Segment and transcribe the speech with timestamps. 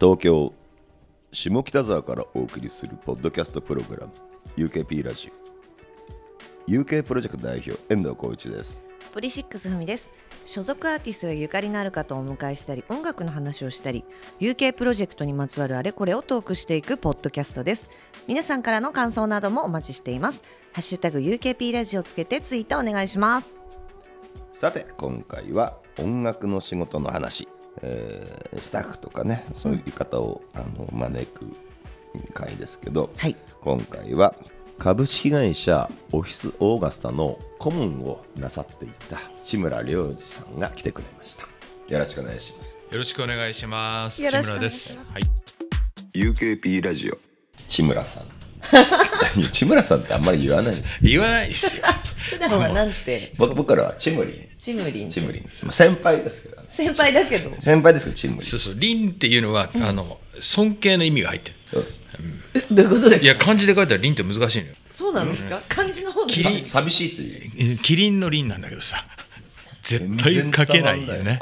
[0.00, 0.54] 東京
[1.32, 4.12] 下北沢からお送りするポッドキャストプログラム
[4.56, 5.32] UKP ラジ
[6.68, 6.70] オ。
[6.70, 8.80] UK プロジェクト代表遠藤浩一です。
[9.12, 10.08] ポリシックスふみです。
[10.44, 14.04] 所属アーティストやゆかりのある方をお迎えしたり音楽の話をしたり
[14.38, 17.88] UK プロジェクトにまつわるあれこれをトークしていくポッドキャストです。
[18.28, 20.44] 皆さんからの感想などもお待ちしています。
[20.72, 23.56] ハッシュタグ UKP ラジオつけてツイートお願いします。
[24.52, 27.48] さて今回は音楽の仕事の話、
[27.82, 31.46] えースタッフとかねそういう方を、あの招く
[32.34, 34.34] 回ですけど、はい今回は
[34.78, 41.42] 株式会社オフィスオーガスタの顧問をなさっていた志村良二さんが来てくれました
[41.92, 44.16] よろしくお願いしますよろしくお願いします。
[44.16, 44.96] 志村ですす。
[44.96, 45.22] はい。
[46.14, 47.18] UKP ラジオ
[47.66, 48.24] 志村さん
[49.52, 51.82] 志村さんってあんまり言わないんです言わないですよ。
[52.30, 55.08] 普段はなんて僕僕らはチムリンチムリン。
[55.08, 55.42] チムリン。
[55.62, 56.56] まあ先輩ですけど。
[56.60, 57.58] ね先輩だけど。
[57.58, 58.42] 先輩ですけどチムリン。
[58.42, 61.56] そうそう、凛っていうのは、あの尊敬の意味が入ってる。
[61.64, 62.00] そうです。
[62.54, 63.24] えどういうことですか？
[63.24, 64.74] いや、漢字で書いたら凛って難しいのよ。
[64.90, 65.62] そうなんですか？
[65.70, 67.50] 漢字の方ですさか寂しいという。
[67.56, 69.06] えーキリンの凛なんだけどさ、
[69.82, 71.40] 絶対書けないよね。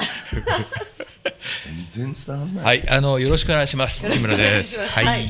[1.85, 4.05] 全然伝わんない、はい、あのよろしくお願いします。
[4.05, 4.71] よろしく志村です。
[4.75, 4.79] す。
[4.79, 5.05] はい。
[5.05, 5.29] はい。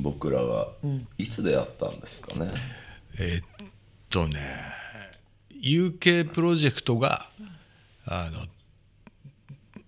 [0.00, 0.72] 僕らは
[1.18, 2.50] いつ出会ったんですかね、
[3.18, 3.68] えーっ
[4.10, 4.38] とね、
[5.62, 7.30] UK プロジェクトが
[8.06, 8.46] あの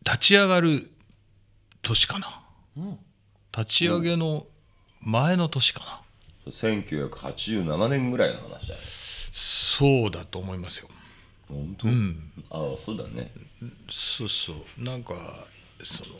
[0.04, 0.90] 立ち上がる
[1.82, 2.42] 年かな。
[3.56, 4.46] 立ち上げの
[5.00, 6.00] 前の年かな。
[6.50, 8.80] 1987年ぐらいの話だよ。
[9.32, 10.88] そうだと思いますよ。
[11.48, 11.88] 本当、
[12.56, 13.32] ああそうだね。
[13.90, 14.82] そうそう。
[14.82, 15.14] なんか
[15.82, 16.10] その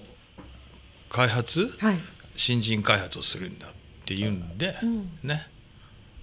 [1.09, 2.01] 開発、はい。
[2.37, 3.71] 新人開発をするんだっ
[4.05, 4.77] ていうんで、
[5.23, 5.47] ね。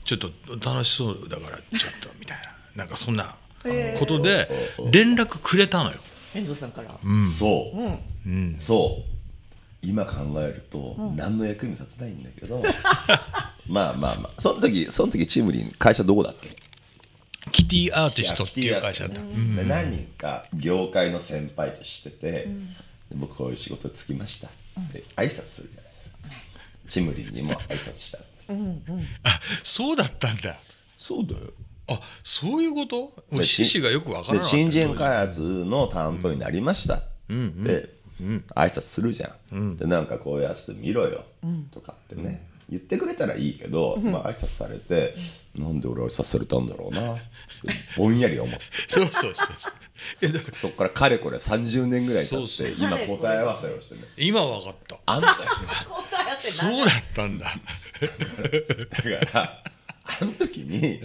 [0.03, 0.31] ちょっと
[0.63, 3.35] 楽しそうだからちょっとみたいななんかそんな
[3.97, 4.47] ことで
[4.91, 5.97] 連絡くれたのよ。
[6.35, 6.91] 遠藤さんから。
[7.39, 8.55] そう、うん。
[8.59, 9.09] そう。
[9.81, 12.63] 今考えると何の役にも立てないんだけど、
[13.67, 14.41] まあまあまあ。
[14.41, 16.49] その時その時チームリン会社どこだっけ？
[17.51, 19.21] キティアーティストっていう会社だった。
[19.21, 22.47] で何人か業界の先輩としてて、で
[23.13, 24.51] 僕こういう仕事に就きましたっ
[24.91, 26.17] て挨拶するじゃないですか、
[26.89, 28.53] チムリンにも挨拶したんです、
[29.23, 30.59] あそうだったんだ。
[30.97, 31.39] そうだよ
[31.89, 33.13] あそういうこと？
[33.31, 34.55] 趣旨がよくわからなかった。
[34.55, 37.89] で新人開発の担当になりました、で、
[38.19, 41.23] 挨拶するじゃん、でなんかこういうやつで見ろよ、
[41.71, 45.15] とかってね言ってくれたらいいけど、まあ挨拶されて、
[45.55, 47.13] なんで俺は挨拶されたんだろうな。
[47.13, 47.21] って
[47.95, 48.61] ぼんやり思って。
[48.87, 49.73] そうそうそうそう。
[50.21, 52.75] えだからそこからかれこれ30年ぐらい経ってそうそう。
[52.77, 54.97] 今答え合わせをしてね今わかった。
[55.05, 55.35] あんたよ。
[56.39, 57.45] そうだったんだ。
[57.47, 59.63] だから
[60.09, 61.01] あの時に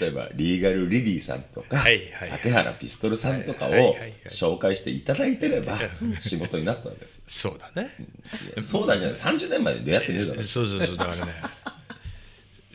[0.00, 1.84] 例えばリーガルリリーさんとか
[2.30, 3.96] 竹原ピストルさんとかを
[4.30, 5.78] 紹介していただいてれば
[6.20, 7.22] 仕事になったわけですよ。
[7.28, 7.90] そうだね。
[8.62, 9.16] そうだじゃない。
[9.16, 10.42] 30年前に出会ってねえだろ。
[10.42, 10.96] そうそうそう。
[10.96, 11.32] だからね。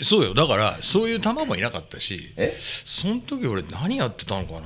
[0.03, 0.34] そうよ。
[0.34, 2.56] だからそういう玉もいなかったしえ？
[2.86, 4.62] その時俺何やってたのかな。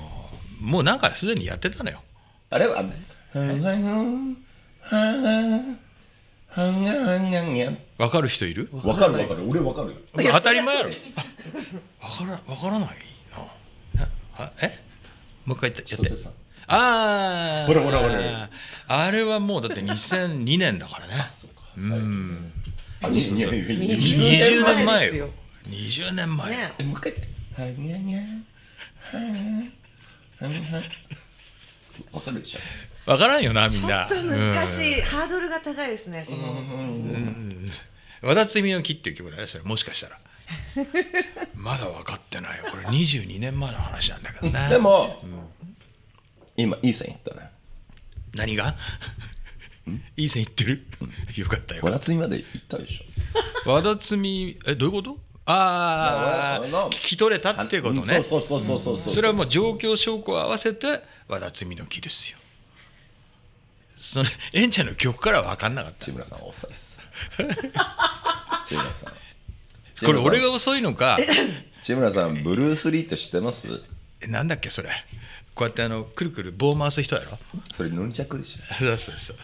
[0.60, 2.02] もうなんかすでにやってたのよ。
[2.50, 2.78] あれは
[3.34, 4.38] 「はんはん
[4.82, 5.80] はんはん
[6.56, 8.70] はんはんはんはん分かる人いる？
[8.72, 9.46] わかるわかる。
[9.50, 10.32] 俺わかるよ。
[10.32, 10.90] 当たり前やろ。
[10.90, 12.90] 分から分からない？
[14.32, 14.80] はえ？
[15.46, 16.30] もう一回言ってやって。
[16.68, 18.50] ああほらほらほら。
[18.88, 21.28] あれはもうだって2002年だからね。
[23.02, 25.26] あいやいやいや20 20年前ですよ。
[25.26, 25.32] よ
[25.68, 26.58] 20年前よ。
[26.58, 26.84] ねえ。
[26.84, 27.62] もう一回言って。
[27.62, 28.20] はにゃにゃ
[29.12, 30.84] はんはんはん。
[32.14, 32.60] わかるでしょ
[33.06, 34.98] 分からんよなみちょんなっと難しうん。
[35.00, 36.64] い、ハードルが高いですねこの、
[38.22, 40.18] 和田摘みの木っていう曲だねそれもしかしたら。
[41.56, 42.66] まだ分かってないよ。
[42.70, 44.68] これ22年前の話なんだけどね。
[44.70, 45.24] でも
[46.58, 47.50] 今いい線いったね。
[48.34, 48.76] 何が？
[50.18, 50.86] いい線いってる？
[51.36, 53.72] よかったよ和田摘みまで行ったでしょ。
[53.72, 55.18] 和田摘みえどういうこと？
[55.48, 58.24] ああ聞き取れたっていうことね。
[58.24, 62.38] そうそうそうそうそうそれはもう状況証拠を合わせて和田摘みの木ですよ
[64.06, 66.06] そのえんちゃんの曲からは分かんなかった。
[66.06, 67.02] 志村さん遅いっす。
[68.68, 69.14] 志村さん。
[70.06, 71.18] これ俺がが遅いのか。
[71.82, 73.68] 志村さんブルース・リーって知ってます？
[74.22, 74.90] えなんだっけそれ。
[75.56, 77.40] こうやってあのくるくる棒回す人やろ？
[77.72, 78.74] それヌンチャクでしょ。
[78.74, 79.38] そうそうそう。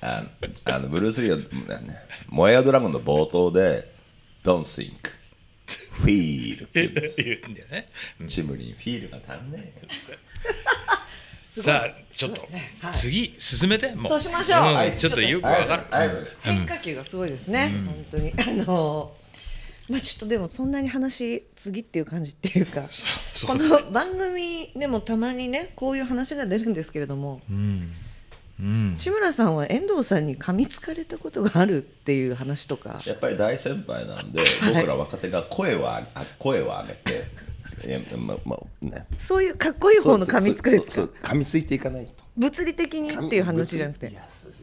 [0.00, 0.28] あの
[0.74, 1.96] あのブルース・リーは、ね、
[2.28, 3.92] 燃えよドラゴンの冒頭で
[4.44, 4.92] 「Don't think
[6.04, 7.54] feel」って言うんです言うん。
[7.54, 7.86] だよね
[8.28, 9.88] チムリンフィールが足んねえ
[11.62, 12.76] さあちょっと、ね。
[12.80, 12.94] はい。
[12.94, 14.60] 次進めてもそうしましょう。
[14.60, 14.96] んはい。
[14.96, 15.84] ちょっとよくわかる。
[16.42, 18.32] 変化球がすごいですね、本当に。
[18.40, 19.12] あの
[19.88, 23.50] まあちょっとでもそんなに話次っていう感じっていうか そう。
[23.50, 27.40] この番組でもたまにねこういう話が出るんですけれども、
[28.98, 32.98] 志村さんは遠藤さんに噛みつかれたことがあるっていう話とか。
[33.06, 34.42] やっぱり大先輩なんで、
[34.74, 37.28] 僕ら若手が声をああ声を上げて、
[38.16, 42.24] ままね、そういうかっこいい方の噛みつかですそうかそう噛みついていかないと。
[42.36, 44.12] 物理的にっていう話じゃなくて。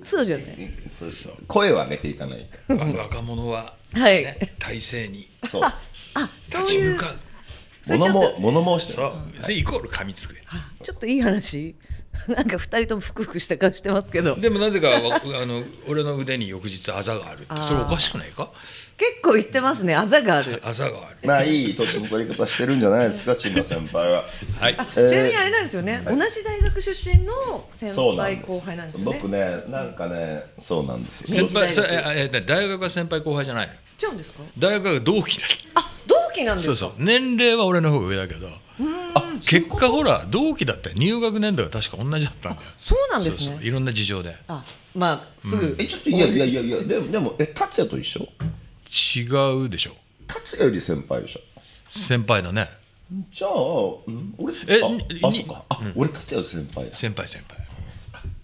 [0.04, 0.69] そうじゃない？
[1.00, 4.24] そうそう声を上げていかない若者は、はい。
[4.24, 5.30] ね、体制に。
[5.50, 5.62] そう。
[5.63, 5.80] あ
[6.44, 7.18] そういう立ち向かう。
[7.98, 9.24] 物も物申してます。
[9.42, 10.36] それイコール噛みつく
[10.81, 11.75] ちょっといい話？
[12.27, 14.36] なんか二人ともふくふくした顔してますけど。
[14.36, 17.63] でもなぜかわ あの俺の腕に翌日あざがあるって。
[17.63, 18.50] それおかしくないか？
[18.95, 19.95] 結構言ってますね。
[19.95, 20.62] あざがある。
[20.65, 21.18] あざがある。
[21.24, 24.25] まあいい年の取り方してるんじゃないですか、千葉先輩は。
[24.60, 24.75] はい。
[24.77, 29.18] あちなみにあれなんですよね、同じ大学出身の先輩後輩なんですよね。
[29.19, 31.48] 僕ね、なんかね、そうなんですよ。
[31.50, 31.69] 先輩
[32.15, 33.74] ええ大学は先輩後輩じゃないの？
[34.07, 34.44] 違うんですか？
[34.57, 35.45] 大学は同期だ。
[35.75, 36.75] あ同期なんですか？
[36.75, 37.04] そうそう。
[37.04, 38.48] 年齢は俺の方が上だけど
[39.42, 42.68] 結果ほら同期だって入学年度が確か同じだったんだよ。
[42.78, 43.46] そうなんですね。
[43.46, 43.64] そうそう。
[43.64, 44.36] いろんな事情で。
[44.48, 44.66] あ
[44.96, 48.28] まあすぐ、え、ちょっといやいやいやいや、でも、でも、え、達也と一緒？
[49.16, 49.96] 違うでしょ。
[50.28, 51.42] 達也より先輩でしょ。
[51.90, 52.70] 先輩だね。
[53.31, 53.52] じゃあ、
[54.08, 56.96] うん、俺、あ、えにあ、にそっか、あ、俺達也より先輩だ。
[56.96, 57.64] 先輩先輩。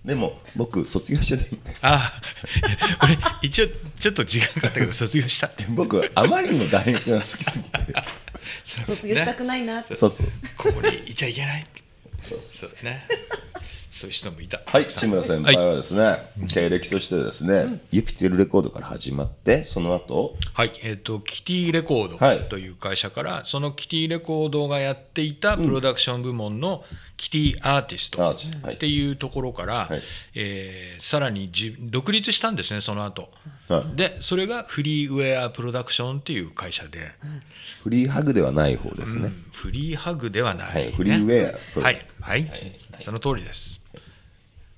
[0.05, 1.59] でも、僕、卒業してないんで。
[1.81, 2.21] あ
[2.67, 3.67] いや 俺一応
[3.99, 7.93] ちょっと時間かかったけど卒業した僕、あまりにも大学が好きすぎて。
[8.63, 10.27] 卒業したくないなって、そうそう。
[10.57, 11.65] ここにいちゃいけない。
[12.21, 12.71] そうそう。
[12.83, 13.07] ね。
[13.89, 14.61] そういう人もいた。
[14.65, 28.75] はい、志村先輩はですね、経歴としてですね、ユピテルレコードから始まって、その後、はい、えっ、と、キティレコーはいドという会社から、そのキティレコードがやっていたプロダクション部門のキティアーティアーティストはい。
[28.75, 30.01] っていうところから、はい。
[30.35, 33.31] えーさらにじ独立したんですね、その後、
[33.67, 33.95] はい。
[33.95, 37.11] で、それがフリーウェアプロダクションっていう会社で、
[37.83, 39.31] フリーハグではない方ですね。
[39.53, 40.81] フリーハグではない、ね。
[40.81, 40.91] はい。
[40.91, 43.79] フリーウェアはい、はい、その通りです。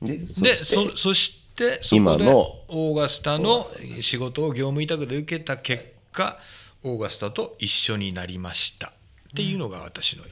[0.02, 3.38] で、でそしてそそしてそこで今のオーガスタ。
[3.38, 3.66] の
[4.02, 6.40] 仕事を業務委託で受けた結果
[6.84, 8.88] オーガスタと一緒になりました。
[8.88, 10.24] っていうのが私の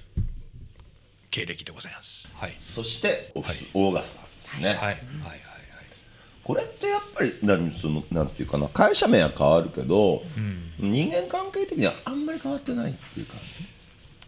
[1.32, 2.30] 経歴でございます。
[2.34, 4.70] はい、そしてオフィス、オーガスタですね。
[4.70, 5.40] はい、はい、はい、はい。
[6.44, 10.24] これってやっぱり何そのなんていうかな会社名は変わるけど、
[10.80, 13.66] 人間関係的にはあんまり変わってないっていう感じ？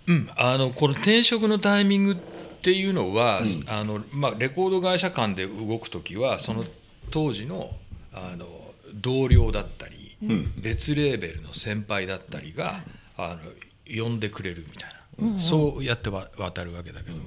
[0.07, 2.15] うん、あのこの転職のタイミングっ
[2.61, 6.65] ていうのは、あのまあ、レコード会社間で動く時はその
[7.09, 7.71] 当時の
[8.13, 8.45] あの
[8.93, 10.17] 同僚だったり、
[10.57, 12.83] 別レーベルの先輩だったりが、
[13.17, 15.00] あの呼んでくれるみたいな、
[15.37, 17.17] そうやってわ渡るわけだけど。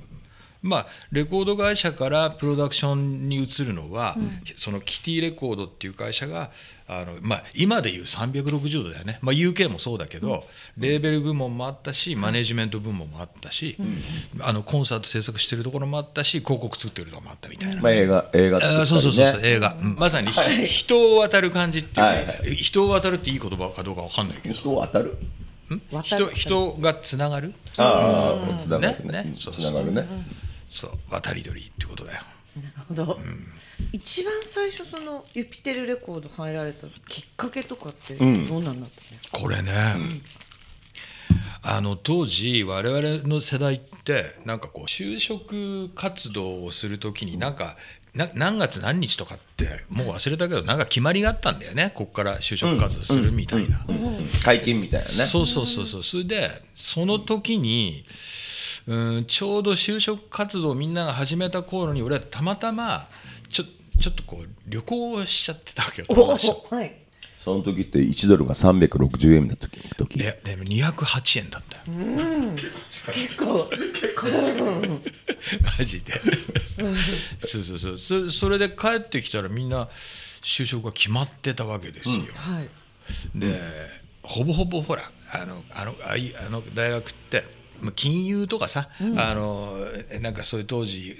[0.64, 4.16] まあ、レコード会社からプロダクションに移るのは、
[4.56, 6.50] そのキティレコードっていう会社が
[6.88, 10.46] あの、まあ、今でいう360度だよね、まあ、UK もそうだけど、
[10.78, 13.76] レーベル部門もあったしマネジメント部門もあったし、
[14.40, 17.82] あのコンサート制作してるところもあったし広告作ってるところもあったみたいな。
[17.82, 18.82] まあ映画映画作ったりね。
[18.82, 19.96] あそうそうそうそう映画、うん。
[19.96, 21.94] まさにひ人を渡る感じっていう。
[21.96, 24.54] か、はいは人を渡るっていい言葉かどうかわかんないけど。
[24.54, 24.76] 人を。
[24.76, 25.18] 渡る？
[26.02, 27.54] 人人がつながる？
[27.76, 29.12] ああ、つながるね。
[29.12, 29.22] ね？
[29.24, 29.24] ね？
[29.28, 29.34] うん。
[29.36, 29.62] そうそう。
[29.62, 30.06] つながるね。
[30.68, 32.22] そう渡り鳥ってことだよ。
[32.56, 33.20] なるほど、
[33.92, 38.44] 一番最初そのユピテルレコード入られたきっかけとかってどん。
[38.44, 39.72] んなんだったんですか、これね、
[41.62, 47.76] あの当時我々の世代ってなんかこう就職活動をする時になんか、
[48.14, 53.84] な何月何日とかってもう忘れたけどなんか決まりがあったんだよねここから就職活動するみたいな。
[54.44, 55.26] 解禁みたいなね。
[55.26, 58.04] そうそうそうそうそれでその時に
[58.86, 63.08] うんちょうど就職活動をみんなが始めた頃に俺はたまたま
[63.50, 63.64] ちょ
[64.00, 66.38] ちょっとこう旅行をしちゃってたわけよ。
[66.70, 67.03] はい
[67.44, 69.86] その時って1ドルが360円だった時。
[69.96, 70.18] 時。
[70.18, 71.82] いやでも208円だったよ。
[73.12, 73.68] 結構。
[75.78, 76.18] マジで。
[77.40, 77.98] そうそうそう。
[77.98, 79.90] そそれで帰ってきたらみんな
[80.42, 82.70] 就職が決まってたわけですよ、はい。
[83.38, 83.60] で、
[84.22, 87.44] ほぼほぼほらあのあのあいあの大学って
[87.82, 89.86] まあ金融とかさ、あの
[90.22, 91.14] なんかそういう当時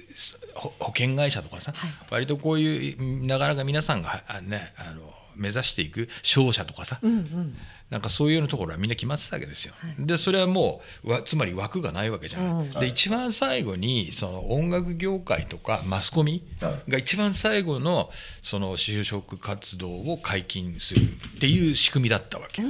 [0.54, 1.75] 保険会社とかさ、
[2.09, 7.00] 割とこういうなかなか皆さんがあねあの目指していく商社とかさ、
[7.91, 9.75] なんかそういうようなところはみんな決まってたわけですよ。
[9.99, 12.71] でそれはもうわつまり枠がないわけじゃない。
[12.81, 16.45] で一番最後にその音楽業界とかマスコミ
[16.88, 18.11] が一番最後の
[18.43, 22.62] その就職活動を解禁するっていう仕組みだったわけ。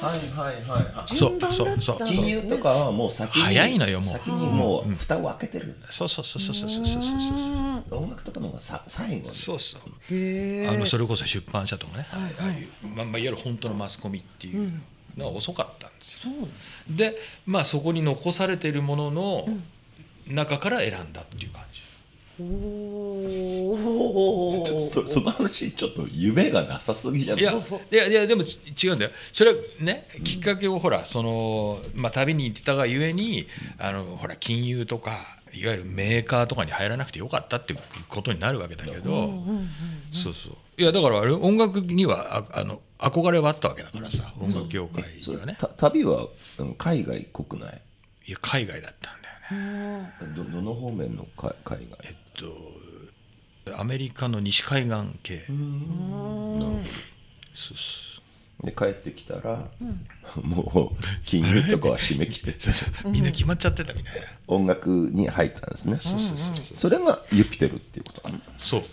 [0.00, 0.84] はいはいはい。
[0.94, 1.16] はい。
[1.16, 2.08] 順番だったんですねそうそう。
[2.08, 4.08] 金融とかはもう先に早いのよもう。
[4.08, 5.76] 先にもう蓋を開けてる。
[5.90, 7.98] そうそうそうそうそうそうそうそう。
[7.98, 9.32] 音楽とかの方がさ最後に。
[9.32, 9.80] そうそう。
[10.14, 14.72] へえあのそれこそ出版社とかね、ああいうまあまあ、いわゆる本当のマスコミっていう
[15.16, 16.32] のは遅かったんですよ。
[16.88, 19.46] でまあそこに残されているものの
[20.26, 21.82] 中から選んだっていう感じ。
[22.40, 22.44] お
[24.64, 27.44] ちょっとそその話ちょっと夢がなさすぎじゃない？
[27.44, 27.58] いやい
[27.96, 29.10] やいやでもち違うんだよ。
[29.32, 39.32] それはねきっかけをほらその、まあ、旅に行ってたがゆえにあのほら金融とかいわゆるメーカーとかに入らなくてよかったっていうことになるわけだけど
[40.12, 40.52] そうそう。
[40.76, 45.56] いやだからあれ音楽にはああの憧れはあったわけだからさ音楽業界それにはね。
[45.58, 46.28] た旅は
[46.58, 47.80] うん海外国内？
[48.26, 50.12] いや海外だったんだよね。
[50.36, 51.98] どどの方面の海海外？
[52.04, 55.44] えっとアメリカの西海岸系。
[57.54, 59.68] そうそうで帰ってきたら、
[60.42, 62.58] もう金融とかは締め切って。
[62.58, 63.10] そうそう。
[63.10, 68.84] みんな決まっちゃってたみたいな、音楽に入ったんですね、そうそうそうそれがユピテルっていうことかなそう、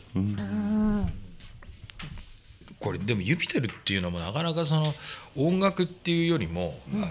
[2.79, 4.93] これでもユピテルっていうのもなかなかその
[5.35, 7.07] 音楽っていうよりも、あの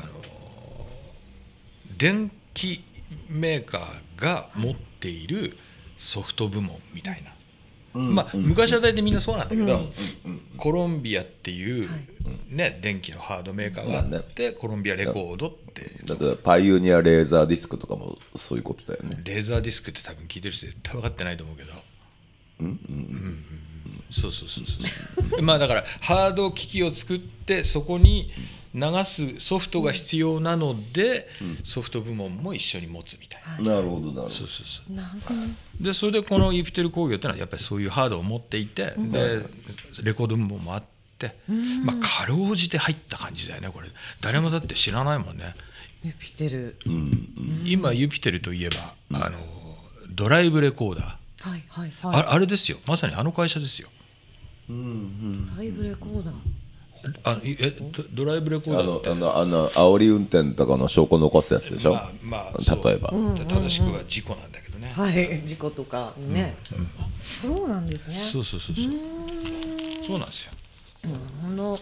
[1.96, 2.84] 電機
[3.28, 5.58] メーカーが持っている
[5.96, 9.88] ソフト部門みたいな、まあ、昔は大体みんなそうなんだけど、
[10.56, 11.88] コロンビアっていう、
[12.50, 19.20] ね、電気のハードメーカーがあって、コロンビアレコードってだからパイオニアレーザーディスクとかもそういうことだよね。
[19.24, 21.72] レーザーディスクって多分聞いてる人絶対分かってないと思うけど。
[22.60, 22.96] うんうん。
[22.96, 23.44] うん
[24.10, 25.42] そうそうそうそう。
[25.42, 28.30] まあだからハード機器を作ってそこに
[28.74, 31.28] 流すソフトが必要なので、
[31.62, 34.28] ソフト部門も一緒に持つみたいな、なるほどなるほど。
[34.28, 35.82] そうそうそう。
[35.82, 39.44] でそれでこのユピテル工業ってのはやっぱりそういうハードを持っていて、で
[40.02, 40.82] レコード部門もあっ
[41.18, 41.36] て、
[41.84, 43.88] まあかろうじて入った感じだよねこれ。
[44.20, 45.54] 誰もだって知らないもんね。
[46.02, 46.76] ユピテル。
[47.64, 49.38] 今ユピテルといえば、あの
[50.10, 51.48] ドライブレコーダー。
[51.48, 52.22] はいはいはい。
[52.24, 52.78] ああれですよ。
[52.86, 53.88] まさにあの会社ですよ。
[54.68, 56.34] ライブレコーダー
[57.24, 59.10] あいえドドライブレコーダーって。
[59.10, 65.42] あのあの煽り運転とかの証拠残すやつでしょ、まあまあ例えば、正しくは事故なんだけどね、はい。
[65.44, 66.74] 事故とかね、あ
[67.22, 68.14] そうなんですね。
[68.14, 68.84] そうそうそうそう。
[70.06, 70.52] そうなんですよ。
[71.44, 71.78] あの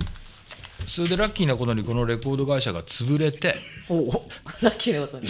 [0.87, 3.57] それでラッキーなことにこのレコード会社が潰れて
[3.89, 4.29] おお
[4.61, 5.27] ラッキーなことに。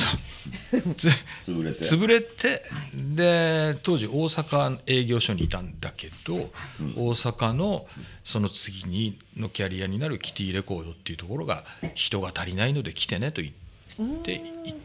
[0.97, 1.09] つ
[1.45, 1.85] 潰れて。
[1.85, 6.53] 潰れてで当時大阪営業所にいたんだけど、
[6.97, 7.87] 大阪の
[8.25, 14.79] その次にのキャリアになるキティレコードっていうところが人が足りないので来てねと言って行っ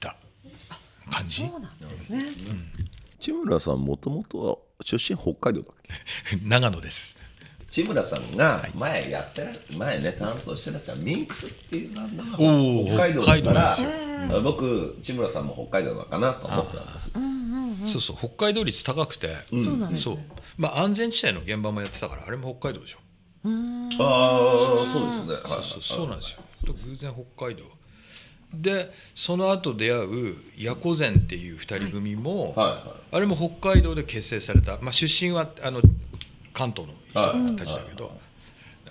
[0.00, 0.16] た
[1.10, 1.36] 感じ。
[1.46, 2.22] そうなんですね、
[3.20, 5.74] 千村さんもともとは出身北海道だっ
[6.30, 6.36] け？
[6.42, 7.16] 長野です
[7.70, 17.10] 千村さんが前やってら前ね担当してらっちゃうミンクスっていうバンドが北海道だから北海僕千村さんも北海道なのかなと思ってたんです。
[17.84, 20.18] そうそう北海道率高くて、そうなんですそう。
[20.56, 22.98] まあ安全地帯の現場もやってたからあれも北海道でしょ。
[23.44, 25.34] ああそうですね。
[25.44, 26.38] そうそうそうなんですよ。
[26.66, 27.64] と偶然北海道。
[28.54, 35.80] でその後出会うヤコゼンっていう二人組も、はいはあれも北海道で結成された、まあ、出身はあの
[36.56, 38.18] 関東の人たちだけど、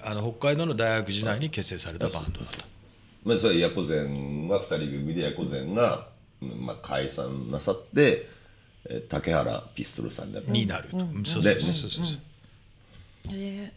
[0.03, 2.65] あの北海道の大学時代に結成されたバンドだった、
[3.23, 6.07] まあそれヤコゼンが二人組でヤコゼンが、
[6.43, 8.29] うんまあ、解散なさって
[8.87, 11.23] えー竹原ピストルさんでになると、うん。
[11.25, 11.89] そうそうでそうそう。
[11.89, 12.05] そう
[13.31, 13.73] え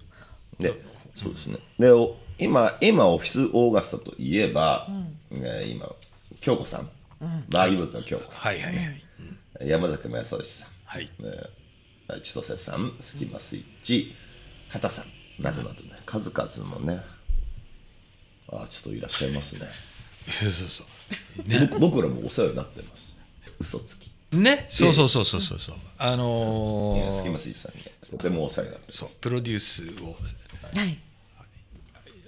[0.60, 0.74] で
[1.16, 1.56] そうですね。
[1.78, 4.86] でお今今オフィスオーガスタといえば、
[5.30, 5.88] えー今
[6.40, 6.90] 京子さん、
[7.48, 8.60] バービーブズの京子さはい。
[8.60, 8.76] はい。
[8.76, 10.70] はい、ん、山崎正義さん。
[10.84, 11.10] はい。
[11.20, 11.57] えー
[12.22, 14.14] 千歳さんスキマスイッチ
[14.68, 15.92] 畑さんなどなどね。
[16.06, 17.02] 数々のね。
[18.50, 19.68] アーティストいらっしゃいますね。
[20.30, 20.84] そうそうそ
[21.46, 21.48] う。
[21.48, 21.68] ね。
[21.70, 23.16] 僕僕らもお世話になってます。
[23.60, 24.10] 嘘つき。
[24.32, 24.66] ね。
[24.68, 25.58] そうそうそうそうそう。
[25.58, 28.98] そうあのースキマスイッチさんにとてもお世話になってます。
[28.98, 30.16] そうプロデュースを
[30.76, 30.98] はい。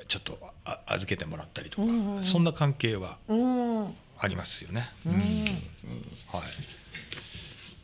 [0.08, 1.88] ちょっとあ預けてもらったりとか、
[2.22, 3.94] そんな関係はうん。
[4.18, 5.12] ありますよね、うん。
[5.12, 6.42] はい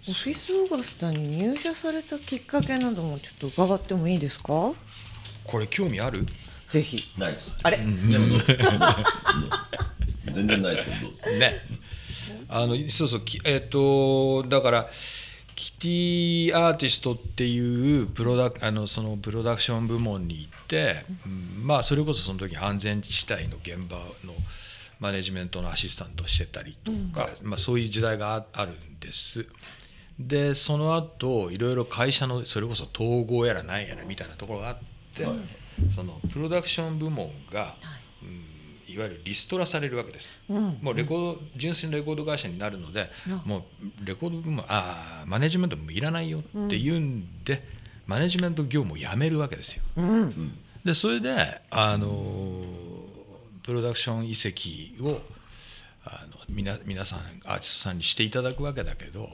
[0.08, 4.72] オフィスオーガスタに入社されたきっかけなどもちょっと伺ってもいいですか？
[5.44, 6.26] これ興味ある？
[6.68, 7.02] ぜひ。
[7.18, 8.44] ナイスあれ、でもどうぞ。
[10.32, 11.38] 全然ないですけどどうぞ。
[11.38, 11.54] ね。
[12.48, 14.88] あのそうそうきえっ、とだから
[15.56, 24.34] キティアーティストっていうプロダあのそのプロダクション部門に行って、うんまあそれこそその時安全地帯の現場の
[25.00, 29.46] マネジメントのアシスタントをしてたりとか、まあ、そういう時代がああるんです。
[30.18, 34.78] でその後いろいろ会社のそれこそ統合やらなんやらみたいなところがあっ
[35.14, 35.26] て、
[35.90, 37.74] そのプロダクション部門が、
[38.22, 38.56] うん
[38.88, 40.40] いわゆるリストラされるわけです。
[40.48, 43.10] もうレコード純粋なレコード会社になるので、
[43.44, 47.62] もうレコード部門あーマネジメントもいらないよっていうんで、
[48.06, 49.82] マネジメント業務をやめるわけですよ。
[50.84, 52.64] でそれであの
[53.64, 55.20] プロダクション移籍を
[56.06, 59.30] あの皆皆さんアーティストさんにしていただくわけだけど、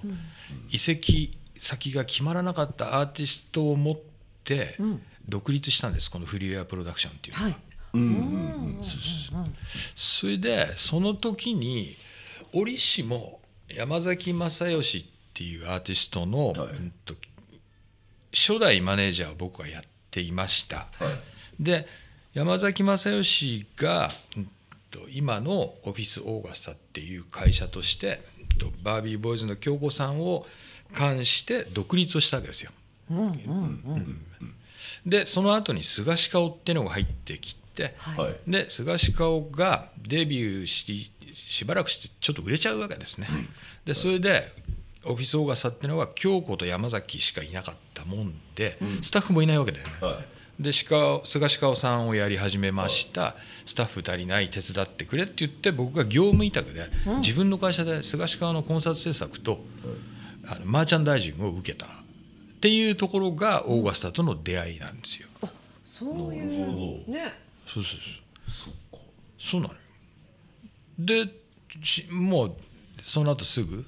[0.71, 3.97] 移籍先が決まらなかったアーティストを持っ
[4.43, 4.77] て
[5.29, 7.49] 独立したんですこのフリーウェアプロダクションっていうのは。
[7.51, 7.57] はい。
[9.95, 11.97] それでその時に
[12.55, 16.71] 折しも山崎正義っていうアーティストの、はい。
[18.35, 20.89] 初代マネージャーを僕はやっていました。
[21.61, 21.87] で
[22.33, 24.51] 山崎正義が、うん
[24.93, 30.47] と今のオフィスオーガスタっていう会社として、うんとバービーボーイズの京子さんを
[30.93, 32.71] 冠して独立をしたわけですよ。
[35.07, 43.29] でその後に菅氏顔っていうのが入ってきて、はいで菅氏顔がデビューししばらくしてちょっと売れちゃうわけですね。
[43.85, 44.53] でそれで
[45.05, 49.93] オフィスオーガスタっていうのは京子と山崎しかいなかったもんで、スタッフもいないわけだよね。
[50.01, 59.61] はいで鹿菅氏顔さんをやり始めました、スタッフ足りない手伝ってくれって言って僕が業務委託で、自分の会社で菅氏顔のコンサート制作と、
[60.47, 61.87] あのマーチャンダイジングを受けた。
[61.87, 61.89] っ
[62.63, 65.29] ていうところがオーガスタとの出会いなんですよ。
[65.83, 67.35] そういうね。
[67.67, 67.99] そうそう
[68.49, 68.75] そう。
[69.37, 69.81] そうなのよ。
[70.99, 71.29] で
[71.83, 72.55] しもう
[73.01, 73.85] その後すぐ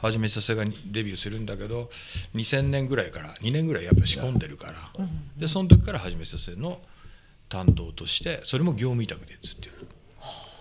[0.00, 1.90] はじめさせがデビューするんだけど
[2.34, 5.06] 2000年ぐらいから2年ぐらいやっぱ仕込んでるから。
[5.36, 6.80] でその時からはじめさせの
[7.48, 9.88] 担当としてそれも業務委託でずっとやる。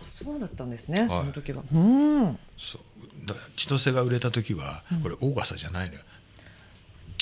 [0.07, 1.63] そうだったんですね、その時は。
[1.73, 2.37] うん。
[2.57, 2.81] そう。
[3.25, 6.01] だから千歳が売れた時はこれオーガサじゃないのよ。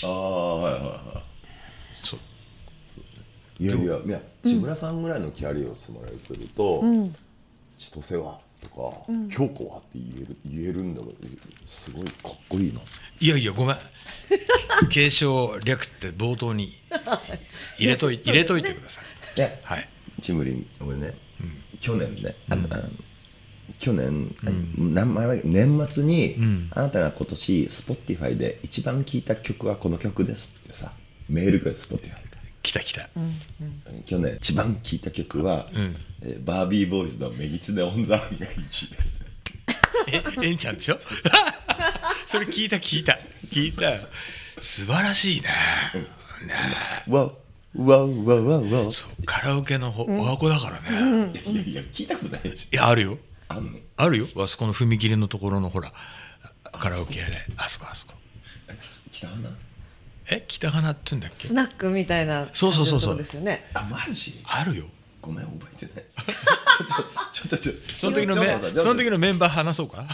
[0.04, 1.24] ああはいはいは
[1.96, 2.20] そう。
[3.60, 6.82] いいやいやいや木村さんぐらいのキャリアを積まれてると
[7.78, 12.82] 「千歳は」とか「京子は」って言える言えるんだけどすごいかっこいいな。
[13.20, 13.78] いやいやごめん。
[14.90, 16.78] 継承略って冒頭に
[17.78, 19.04] 入れとい入れといてください。
[19.38, 19.90] いやはい。
[20.22, 21.14] チムリン俺ね、
[21.80, 22.36] 去年ね。
[22.50, 22.90] あの、あの
[23.80, 24.34] 去年、
[24.78, 26.68] 何前前年末に、ん。
[26.72, 30.94] あなたが今年 Spotify で一番聴いた曲はこの曲ですってさ
[31.30, 33.10] メールが Spotify か来た来た、
[34.06, 38.98] 去年一番聴いた曲は、んえーバービーボーイズの「メギツネオンザーン」が1位
[40.10, 40.98] え、えんちゃんでしょ？
[42.26, 43.18] それ聞いた聞いた。
[43.46, 43.92] 聞いた
[44.62, 45.50] 素晴らしいね。
[46.46, 46.54] ね
[47.08, 47.32] わ
[47.76, 48.92] わわわわ。
[48.92, 53.12] そうカラオケのほお箱だからね、いやいや聞いたことないでしいやあるよ。
[53.14, 54.28] ょあんのあるよ。
[54.38, 55.92] あそこの踏切のところのほら
[56.72, 57.38] カラオケ屋で。
[57.58, 58.14] あそこあそこ。
[59.12, 59.50] 北花？
[60.30, 61.38] え北花って言うんだっけ？
[61.48, 63.70] スナックみたいなそうそうそうそう感じのとこですよね。
[63.74, 64.42] あマジ？
[64.46, 64.86] あるよ
[65.28, 66.18] ごめん覚えてないです。
[67.34, 70.06] ちょっとちょっとその時のメその時のメンバー話そうか、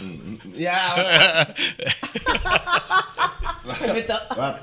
[0.56, 4.60] いやー止めたわ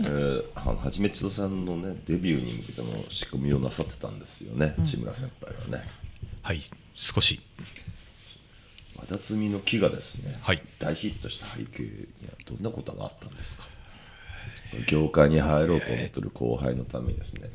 [0.00, 5.88] えー、ははじめちどさんのねデビューに向けての仕組みをなさってたんですよね、志村先輩はね
[6.42, 6.62] はい
[6.94, 7.40] 少し
[8.96, 13.64] 和田摘みの木がですね、はい大ヒットした背景にはどんなことがあったんですか
[14.86, 17.50] 業界に入ろうと思ってる後輩のためにですね。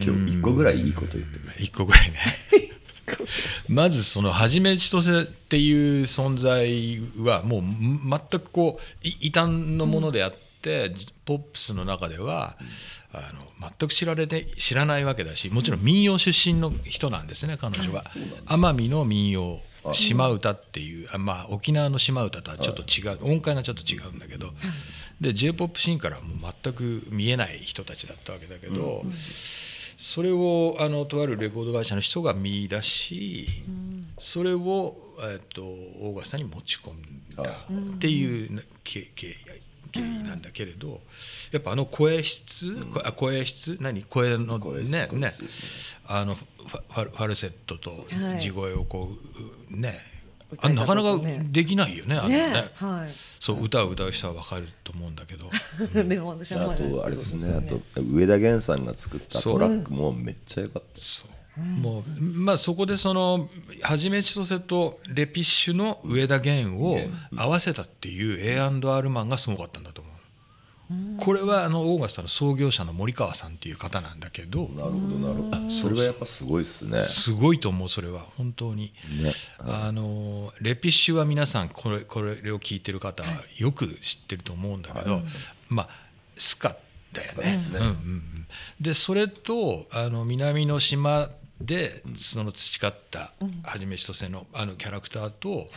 [0.00, 1.44] 今日一個ぐらいいいこと言ってる？
[1.58, 2.18] 一個ぐらいね。
[3.68, 10.92] まずそのはじめ千歳っていう存在はもう全くこうい異端のものであって、
[11.24, 12.56] ポップスの中では、
[13.12, 18.04] あの全く知られて知らないわけだしもちろん民謡出身の人なんですね彼女は。
[18.46, 19.60] 奄美の民謡
[19.92, 24.52] 島唄っていうあまあ沖縄の島唄とはちょっと違う音階がちょっと違うんだけど
[25.20, 29.04] で j p o p シーンからはもう全く見えない人たちだったわけだけど、
[29.96, 33.48] それをあのとあるレコード会社の人が見出し、
[34.18, 39.34] それを、えっとオーガスタに持ち込んだっていうね経経
[39.90, 41.00] 経緯なんだけれど
[41.50, 44.04] やっぱあの声質、こあ声質何？
[44.04, 48.40] 声のねね声質ですあのファルファルセットとはい。
[48.40, 49.08] 地声をこ
[49.70, 49.98] ううね。
[49.98, 50.17] 歌い方
[50.60, 51.18] あなかなか
[51.50, 52.50] できないよねあのね。
[52.50, 53.14] ねはい。
[53.38, 55.50] そう歌を歌う人は分かると思うんだけど。
[56.04, 59.52] でも私はあとあれですねあと上田源さんが作ったそう。
[59.54, 61.00] トラックもめっちゃ良かった。
[61.00, 61.60] そう。
[61.60, 63.48] もうまあそこでその
[63.82, 66.98] はじめ千歳とレピッシュの上田源を
[67.36, 70.17] 合わせたっていう A&R マンがすごかったんだと思う。
[71.18, 75.56] これはあのオーガスタの創業者の森川さんっていう方なんだけどなるほどなるほど。
[75.56, 77.02] あそれはやっぱすごいっすね。
[77.02, 78.94] すごいと思うそれは本当に。
[79.22, 79.32] ね。
[79.58, 85.20] あのレピッシュは皆さんこれこれを聞いてる方はよく知ってると思うんだけど、
[85.68, 85.88] まあ
[86.36, 86.76] スカ
[87.12, 87.58] だよね。
[87.72, 88.46] うんうんうん。
[88.80, 95.68] でそれとあの南の島でその培ったはじめ千歳のあのキャラクターと、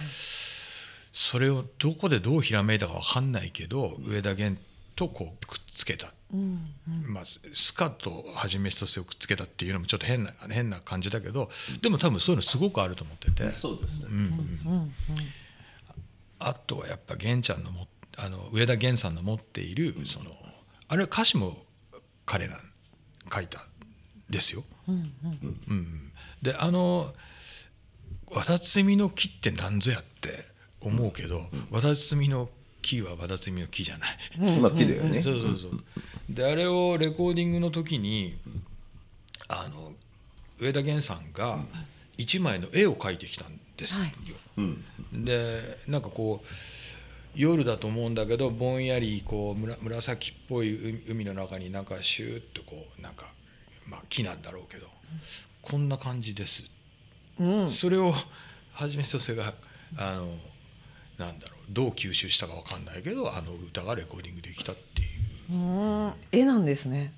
[1.12, 4.62] それをどこでどうひらめいたかわかんないけど上田源
[4.96, 6.14] とこうくっつけた、
[7.08, 7.24] まあ、
[7.54, 11.50] スカとはじめ一つをくっつけたっていうのもちょっと変な変な感じだけど
[11.82, 13.52] でも多分そういうのすごくあると思ってて。
[13.52, 14.08] そうですね、
[16.40, 20.32] あとはやっぱ源ちゃんのもあの上田源さんの持っているその
[20.88, 21.64] あれは歌詞も
[22.26, 22.60] 彼ら
[23.34, 23.64] 書いたん
[24.30, 24.64] ですよ。
[24.88, 27.14] うんであの
[28.28, 30.46] 「わだつみの木って何ぞや?」って
[30.80, 32.61] 思うけどわだつみの木
[33.02, 34.18] はわだつみの木じゃない。
[34.58, 35.84] 今木だよね、そうそうそう。
[36.30, 38.38] であれをレコーディングの時に
[39.48, 39.94] あの
[40.60, 41.60] 上田源さんが
[42.18, 44.08] 一枚の絵を描いてきたんですよ。
[44.58, 44.84] うん。
[45.26, 46.48] でなんかこう
[47.36, 53.28] 夜だと思うんだけどぼんやりこうむら紫っぽい海海の中になんかシューッとこうなんか、
[53.88, 54.88] まあ、木なんだろうけど
[55.62, 56.64] こんな感じです、
[57.70, 58.14] それを
[58.74, 59.54] はじめとせが
[59.96, 60.36] あの
[61.22, 65.06] なんだろうどう吸収したかわかんないけどあの歌がレコーディングできたってい
[65.50, 65.54] う。
[65.54, 66.14] うん。
[66.32, 67.14] 絵なんですね。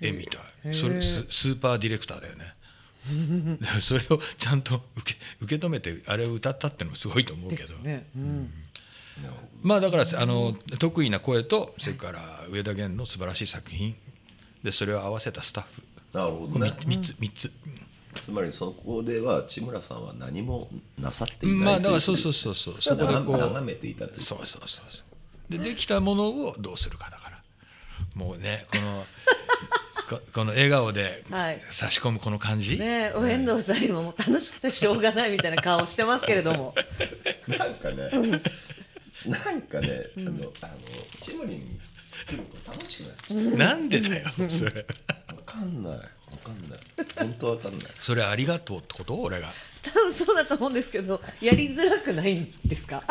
[0.00, 0.38] 絵みた
[0.68, 0.74] い。
[0.74, 2.54] それススーパーディレクターだよね。
[3.80, 8.52] それをちゃんと受け受け止めてあれを歌ったってのもすごいと思うけど、うん。
[9.62, 13.96] まあだからあの得意な声とそれから上田源の素晴らしい作品。
[14.62, 15.82] でそれを合わせたスタッフ。
[16.12, 17.50] なるほこのどね 3, つ三つ
[18.20, 22.54] つまりそこでは千村さんは何もなさっていないまあだからそうといそうそう。
[22.54, 24.22] そうそこでこう眺めていたという。
[24.22, 25.02] そうそうそうそ
[25.48, 25.52] う。
[25.52, 27.40] でできたものをどうするかだから。
[28.14, 29.06] もうねこの
[30.18, 31.62] ここの笑顔ではい。
[31.70, 36.74] 差し込むこの感じ、ねえお遠藤さん今もう楽しくてしょうがないみたいな顔してますけれども。
[37.48, 38.10] なんかね
[39.26, 40.30] なんかね、あの
[40.62, 40.76] あの
[41.20, 41.80] チムリンに
[42.26, 43.56] 来ると楽しくなっちゃう。
[43.56, 44.84] なんでだよそれ。
[45.28, 46.00] わかんない
[46.32, 46.80] わかんない。
[47.16, 47.88] 本当わかんない。
[47.98, 49.14] それありがとうってこと？
[49.14, 49.52] 俺が。
[49.82, 53.02] 多分そうだと思うんですけどやりづらくないんですか？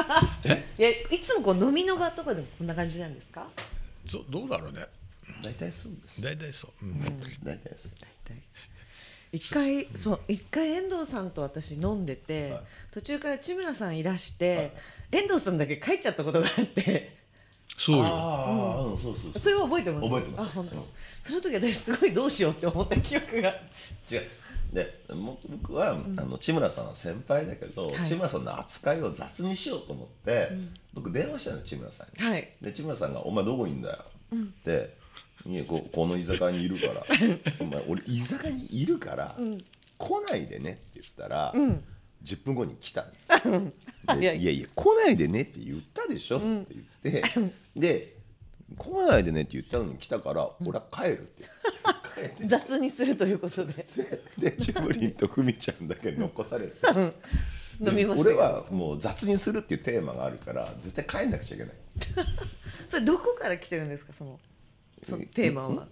[0.78, 3.48] いやいつもこう飲みの場とかでもこんな感じなんですか？
[4.08, 4.86] そどうだろうね。
[5.44, 6.22] 大体そうです。
[6.22, 7.00] 大体そう、うん。
[7.44, 8.42] 大体そう大体。
[9.34, 12.62] 一回そう一回遠藤さんと私飲んでて、はい。
[12.92, 14.76] 途中から千村さんいらして、
[15.12, 17.21] 遠藤さんだけ帰っちゃったことがあって
[17.86, 18.04] そうよ。
[18.06, 20.08] あん、そうそうそれは覚えてます？
[20.08, 20.42] 覚えてます。
[20.44, 20.84] あ本当、うん。
[21.24, 23.50] その時私すごいどうしようって思った記憶が。
[24.12, 24.28] 違う。
[24.72, 28.08] でも僕は、あの千村さんは先輩だけど、はい。
[28.08, 30.50] 千村さんの扱いを雑にしようと思って、
[30.94, 32.26] 僕電話したの千村さんに。
[32.26, 32.48] はい。
[32.62, 34.96] で千村さんが「お前どこいんだよ」って
[35.46, 37.06] 「いやここの居酒屋にいるから。
[37.60, 39.36] お前俺居酒屋にいるから、
[39.98, 41.54] 来ないでね」って言ったら、
[42.24, 43.08] 10分後に来た
[43.44, 43.72] の。
[44.16, 44.24] でい。
[44.24, 47.24] やいやいや来ないでねって言ったでしょ」って言って、
[47.76, 48.18] で
[48.78, 51.46] 「来ないでね」って言ったのに来たから「俺は帰る」って。
[52.46, 53.86] 雑にするということで。
[54.38, 56.74] でジブリンとふみちゃんだけ残されて。
[57.80, 58.36] 飲みましたけど。
[58.36, 61.74] 俺はもう雑にするっていうテーマがあるから絶対帰んなくちゃいけない。
[62.86, 64.14] それどこから来てるんですか？
[64.14, 64.40] その
[65.02, 65.88] そのテーマは。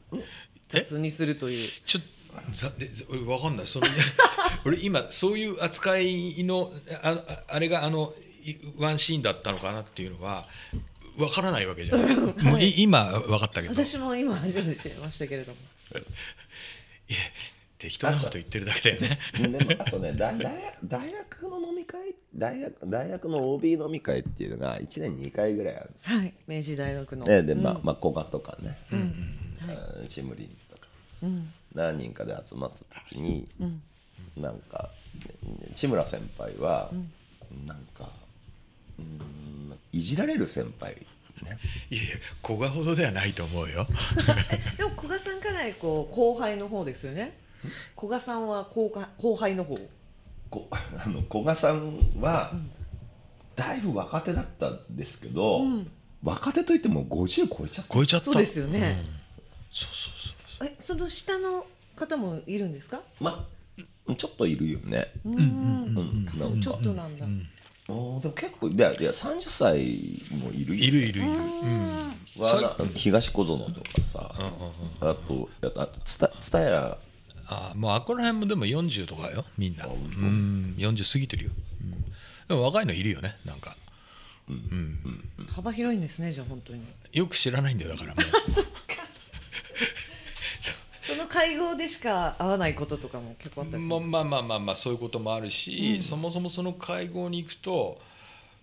[0.68, 1.70] 雑にするという。
[1.86, 2.10] ちょっと
[2.54, 3.66] ざでざ俺わかんない。
[3.66, 3.88] その
[4.66, 8.14] 俺今そういう扱いのあああれがあの
[8.44, 10.48] いワンシーンだったのかなっていうのは
[11.20, 13.74] わからないわけじゃない、もうい今わかったけど。
[13.74, 15.58] い私も今初めて知りましたけれども。
[17.08, 17.16] や
[17.78, 19.58] 適当なこと言ってるだけだよね。
[19.58, 20.54] でもあとね大大学
[20.84, 22.14] 大学の飲み会？
[22.36, 26.34] 大学大学の OB 飲み会っていうのが1年に2回ぐらいあるんですはい。
[26.46, 27.26] 明治大学の。
[27.26, 28.78] ねでまあ、まあ古賀とかね、
[29.62, 30.88] あチムリンとか、
[31.74, 33.48] 何人かで集まった時に、
[34.36, 34.90] なんか
[35.76, 36.92] 千村先輩は、
[37.66, 38.10] なんか
[39.00, 40.96] うんいじられる先輩
[41.44, 41.58] ね。
[41.90, 43.86] いやいや古賀ほどではないと思うよ。
[44.78, 47.38] でも古賀さんからこう後輩の方ですよね。
[47.98, 49.78] 古賀さんは後輩後輩の方。
[50.50, 52.54] こ あの古賀さんは、
[53.56, 55.62] だいぶ若手だったんですけど、
[56.24, 57.94] 若手といっても50超えちゃった。
[57.94, 58.26] 超えちゃった。
[58.26, 58.80] そうですよね。
[59.02, 59.06] うん。
[59.72, 60.14] そうそう
[60.60, 63.02] そうえその下の方もいるんですか？
[63.20, 65.36] まあちょっといるよね、うん。
[65.36, 65.40] う
[66.56, 67.46] んちょっとなんだ、おー
[68.22, 72.42] でも結構いやいや30歳もいるよいるいるいる、うん。
[72.42, 74.32] わな東小園とかさ、
[75.02, 76.98] あとあとつたつたや
[77.48, 79.86] あもうあこら辺もでも40とかよみんな。
[79.86, 80.76] うん。
[80.78, 81.92] 40過ぎてるよ、うん、
[82.48, 83.76] でも若いのいるよねなんか。
[85.50, 86.84] 幅広いんですねじゃあ本当に。
[87.12, 88.24] よく知らないんだよだからもう
[91.30, 98.02] 会合でしか会わないこととかも結構あったりまあまあまあまあまあそういうこともあるし、そもそもその会合に行くと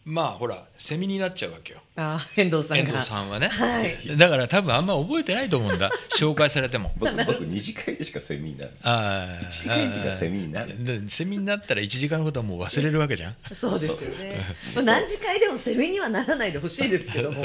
[0.04, 1.80] まあほらセミになっちゃうわけよ。
[1.96, 2.84] あー遠藤さんが。
[2.84, 4.16] 遠藤さんはね、はい。
[4.16, 5.90] だから多分あんま覚えてないと思うんだ。
[6.16, 6.92] 紹介されても。
[6.96, 8.70] 僕僕二次会でしかセミになる。
[8.84, 10.84] ああ一次会の時はセミになる。
[10.84, 13.36] でセミになったら1時間のことはもう忘れるわけじゃん。
[13.52, 14.44] そうですよね。
[14.76, 17.44] まあ何次会でもセミにはならないでほしいですけども。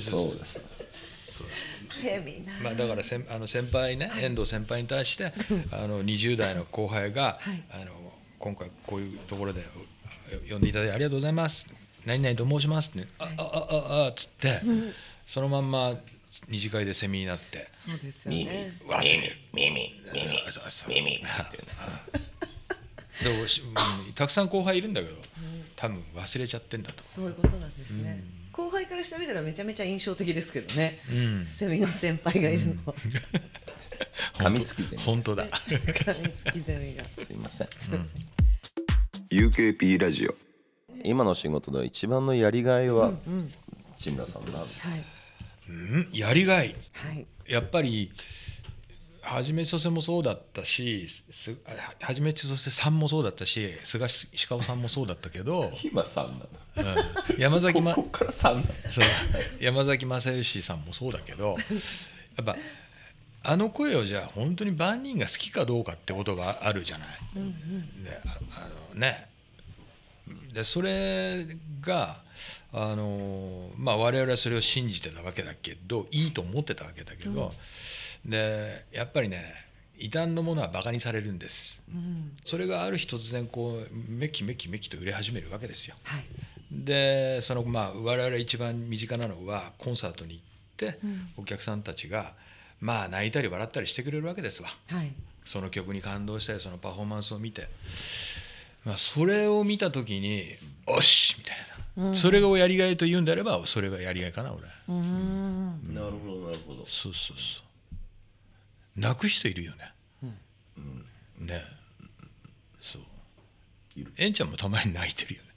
[0.00, 0.60] そうです
[2.02, 5.32] そうセミナーまあ、だから先あの先輩ね、遠藤先輩に対して
[5.70, 7.38] あの20代の後輩が、
[7.70, 7.92] あの
[8.38, 9.64] 今回こういうところで
[10.48, 11.66] 呼んでいただいてありがとうございます。
[12.04, 14.60] 何々と申しますって、あああああっつって、
[15.26, 15.94] そのまんま
[16.48, 18.72] 二次会でセミになってそうですよね。
[18.86, 19.94] 忘れ耳。
[20.12, 20.28] 耳。
[20.28, 20.88] そうそうそう。
[20.90, 21.02] 耳。
[21.06, 21.68] 耳っていうね
[23.36, 25.14] でもしうんたくさん後輩いるんだけど
[25.74, 27.02] 多分忘れちゃってんだと。
[27.02, 28.22] そういうことなんですね、
[28.56, 31.46] 後輩からしてみたらめちゃめちゃ印象的ですけどね、うん。
[31.48, 32.82] セミの先輩がいるの。
[32.86, 32.94] は、
[34.38, 35.46] 噛みつきゼミ本当だ。
[35.48, 37.04] 噛みつきゼミが。
[37.24, 37.68] すいません。
[39.30, 40.34] UKP ラジオ。
[41.04, 43.12] 今の仕事の一番のやりがいは
[43.96, 44.90] 志村さんなんですか？
[44.90, 45.04] はい。
[45.68, 46.08] うん？
[46.12, 46.74] やりがい。
[46.94, 47.26] はい。
[47.46, 48.12] やっぱり
[49.26, 56.46] はじめちそせもそうだったしすあはじめちそせさんもそうだったし菅氏鹿尾さんもそうだったけど、 今さんなんだ。
[57.32, 57.40] うん。
[57.40, 58.72] 山崎まここからさんなんだ。
[58.90, 59.04] そう。
[59.58, 61.56] 山崎正義さんもそうだけど
[62.36, 62.56] やっぱ
[63.42, 67.08] あの声をじゃあ本当に万人が好きかどうかってことがあるじゃない。
[68.04, 69.28] でああのね。
[70.52, 71.46] でそれ
[71.80, 72.20] が
[72.72, 77.54] あの、まあ、我々はそれを信じてたわけだけどいいと思ってたわけだけど、
[78.26, 79.54] でやっぱりね
[79.98, 81.80] 異端のものはバカにされるんです。
[82.44, 85.96] それがある日突然こうめきめきめきと売れ始めるわけですよ。
[86.04, 86.24] はい。
[86.70, 90.98] でそのまあ我々一番身近なのはコンサートに行って、
[91.38, 92.34] お客さんたちが
[92.80, 94.68] まあ泣いたり笑ったりしてくれるわけですわ。
[94.88, 95.12] はい。
[95.44, 97.68] その曲に感動したりそのパフォーマンスを見て、
[98.84, 101.56] まあ、それを見た時に「おし!」みたい
[101.96, 104.62] な、それをやりがいと言うんであればそれがやりがいかな俺。
[104.62, 105.94] うーん。
[105.94, 106.84] なるほどなるほど。
[106.86, 107.65] そうそうそう
[108.96, 109.92] 泣く人いるよね、
[111.38, 111.62] ね。
[112.80, 113.02] そう。
[113.94, 114.12] いる。
[114.16, 115.48] えんちゃんもたまに泣いてるよね。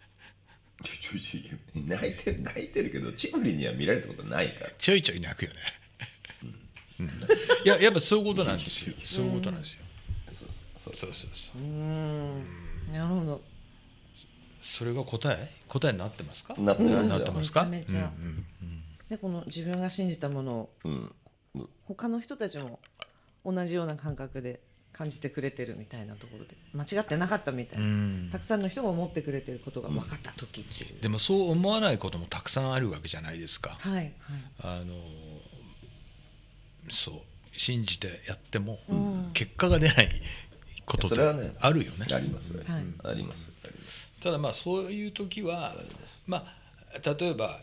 [0.84, 4.72] ちょいちょい泣いてる泣いてるけどチブリには見られたことないから。
[4.78, 5.58] ちょいちょい泣くよね。
[7.00, 7.06] うん。
[7.08, 7.10] い
[7.66, 8.94] ややっぱそういうことなんですよ。
[9.06, 9.80] そういうことなんですよ。
[10.32, 10.50] そう
[10.96, 11.14] そうそう。
[11.14, 12.44] そうそうん。
[12.92, 13.42] なるほど。
[14.62, 15.50] それが答え？
[15.68, 16.56] 答えになってますか？
[16.58, 17.18] なってますよ。
[17.18, 17.64] なってますか？
[17.66, 18.12] めちゃめちゃ。
[19.10, 20.70] でこの自分が信じたものを。
[20.84, 21.16] うん。
[21.86, 22.80] 他の人たちも
[23.52, 24.60] 同じような感覚で
[24.92, 28.30] 感じてくれてるみたいなところで間違ってなかったみたいな、うん。
[28.32, 33.78] たくさんの人が思ってくれてることが分かった時っていう、でもそう思わないこともたくさんあるわけじゃないですか。
[33.80, 34.14] はいはい。
[34.62, 34.96] あの
[36.90, 37.16] そう
[37.56, 39.32] 信じてやってもん。
[39.34, 40.22] 結果が出ない
[40.86, 42.08] ことってそれはねあるよね。
[42.12, 42.58] あります。
[42.58, 42.66] はい。
[43.04, 43.52] あります。
[43.64, 44.10] あります。
[44.22, 45.76] ただまあそういう時は
[46.26, 46.56] まあ
[47.08, 47.60] 例えば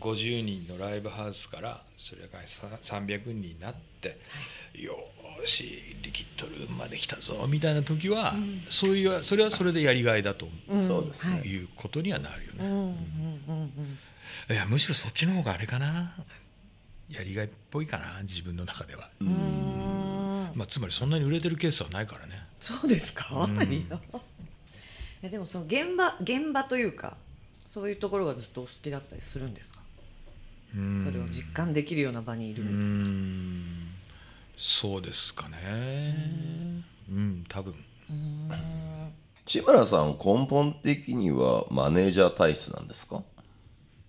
[0.00, 4.18] 50人のライブハウスからそれがさ300人になって
[4.82, 8.34] よーしリキッドルームまで来たぞみたいな時は
[8.68, 10.48] そういうそれはそれでやりがいだと
[10.86, 11.38] そうですね。
[11.38, 11.48] はい。
[11.48, 12.64] いうことにはなるよね。
[12.64, 12.92] うんうんうん
[13.48, 13.98] うん
[14.48, 16.14] いやむしろそっちの方があれかな。
[17.08, 19.08] やりがいっぽいかな自分の中では。
[20.54, 22.42] まあ、つまりそんなに売れてるケースはないからね。
[22.58, 24.00] そうですか、いや。
[25.22, 27.16] えでもその現場現場というか
[27.64, 29.80] そういうところがずっとお好きだったりするんですか？
[30.76, 31.00] うん。
[31.02, 33.85] それを実感できるような場にいるうみたいな、ん
[34.56, 36.82] そうですかね。
[37.10, 37.74] うん多分。
[39.46, 43.22] 志村さん根本的にはマネージャー体質なんですか？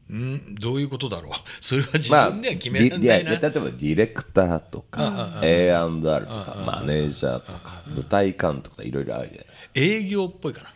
[0.09, 1.33] うんどういうことだろう。
[1.59, 10.73] それは自まあ、分では決められないな、ディいや例えばディレクターとか A&R とかマネージャーとか舞台監督とかいろいろあるじゃないですか営業っぽいか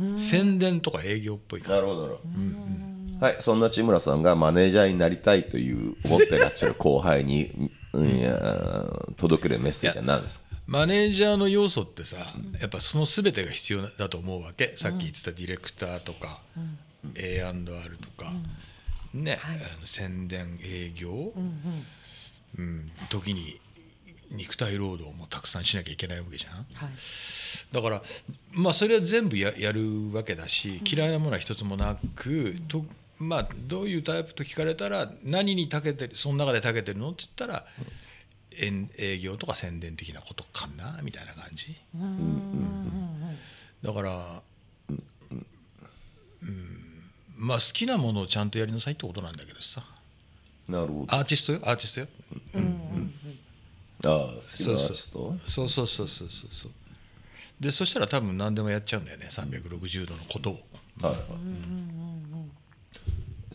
[0.00, 2.20] な宣伝とか営業っぽいかななるほどなるほ
[3.20, 7.70] どはいそんな志村さんがマネージャーになりたいという思ってらっしゃる後輩に
[9.16, 10.46] 届けるメッセージは何ですか？
[10.66, 14.72] マネージャーの要素ってさやっぱその全てが必要だと思うわけ。
[14.76, 16.40] さっき言ってたディレクターとか、
[17.14, 18.32] A&R とか、
[19.12, 21.32] ね、あの宣伝営業、
[22.58, 23.60] うん時に
[24.30, 26.52] 肉体労働もたくさんしなきゃいけないわけじゃん。
[26.52, 26.66] はい。
[27.72, 28.02] だから
[28.52, 32.84] まあそれは全部ややるわけだし嫌いなものは一つもなく、と
[33.22, 37.10] まあどういうタイプと聞かれたら何に長けてるその中で長けてるの？
[37.10, 37.64] って言ったら、
[38.58, 41.76] えん営業とか宣伝的なことかなみたいな感じ。
[43.82, 44.42] だから、
[44.90, 47.04] うん、
[47.36, 49.84] まあ好きなものをちゃんとやりなさいってことなんだけどさ。
[50.68, 51.14] なるほど。
[51.14, 51.60] アーティストよ？
[51.62, 52.08] アーティストよ？
[54.04, 55.34] ああ好きなアーティスト？
[55.46, 56.72] そうそうそうそうそうそう。
[57.60, 59.28] でそしたら多分何でもやっちゃうんだよね。
[59.30, 60.60] 360度のことを。
[61.00, 61.22] はいはい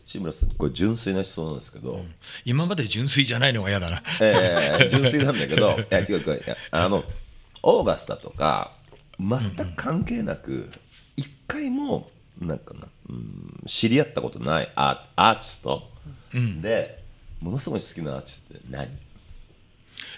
[0.08, 2.04] 志村さんこれ純粋な質問なんですけど、
[2.46, 4.02] 今まで純粋じゃないのが嫌だな。
[4.22, 6.58] えー純粋なんだけど いや違う違う。
[6.72, 7.04] あの
[7.62, 8.72] オーガスタとか
[9.20, 10.72] 全く関係なく
[11.17, 15.91] 一回もなんかな、うん、知り合ったことないアーアーティスト。
[16.62, 17.04] で、
[17.41, 18.88] ものすごい好きなアーティストって何？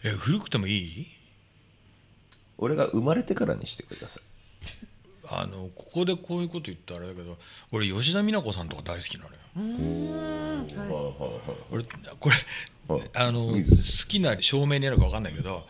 [0.04, 1.08] え古くてもいい？
[2.60, 4.24] 俺が生まれてからにしてください
[5.32, 7.38] あのここでこういうこと言ったらあれだけど
[7.72, 9.36] 俺吉田美奈子さんとか大好きなのよ。
[11.72, 11.84] 俺
[12.20, 12.36] これ
[12.96, 15.68] はいあの好きな照明にあるか分かんないけど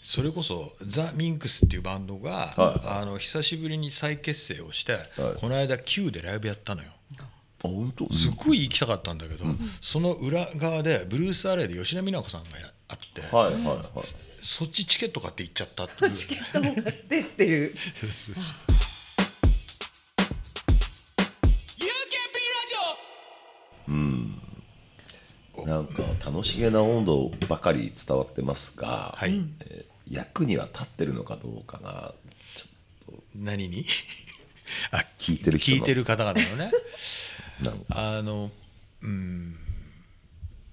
[0.00, 4.98] それこそザ・ミンクスっていうバンドが、はいあの久しぶりに再結成をして、
[5.38, 6.88] この間 Q でライブやったのよ。
[7.20, 7.24] あ
[7.62, 8.12] 本当？
[8.12, 9.44] すっごい行きたかったんだけど、
[9.80, 13.84] その裏側でブルース・アレイで吉田美奈子さんがやあって、はいはいはい。
[14.40, 16.10] そっちチケット買って行っちゃったっていう。
[16.10, 17.74] チケットも買ってっていう
[25.66, 29.44] なんか楽しげな温度ばかり伝わってますが、はい。
[29.66, 32.14] えー役には立ってるのかどうかが
[33.34, 33.86] 何に？
[34.90, 36.70] あ聞いてる聞いてる方々のね。
[37.64, 38.16] なんか。
[38.16, 38.50] あの
[39.00, 39.56] うん。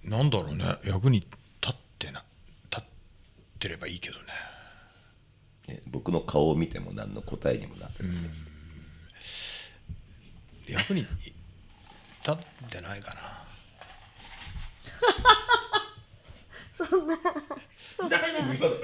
[0.04, 0.66] なんだろうね。
[0.84, 1.30] 役に立
[1.72, 2.24] ってな
[2.72, 2.88] 立っ
[3.60, 4.24] てればいいけどね。
[5.68, 8.16] え僕の顔を見ても何の答えにもなってない、
[10.68, 11.06] 役に
[12.32, 13.40] 立ってないかな。
[18.00, 18.76] 何今の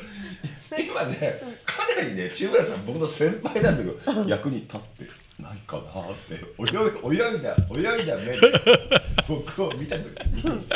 [0.78, 5.08] 今ねかなりね千村さん僕の先輩なんだけど役に立って
[5.42, 6.34] ないかなって。
[6.34, 7.56] 泳い泳いだ
[7.96, 8.40] 泳いだ目で
[9.28, 10.68] 僕を見た時に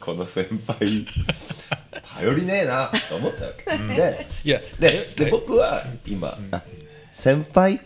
[0.00, 1.06] この先輩
[2.16, 6.62] 頼りねえなと思ったわけ、でいやででえ僕は今、あ
[7.12, 7.80] 先輩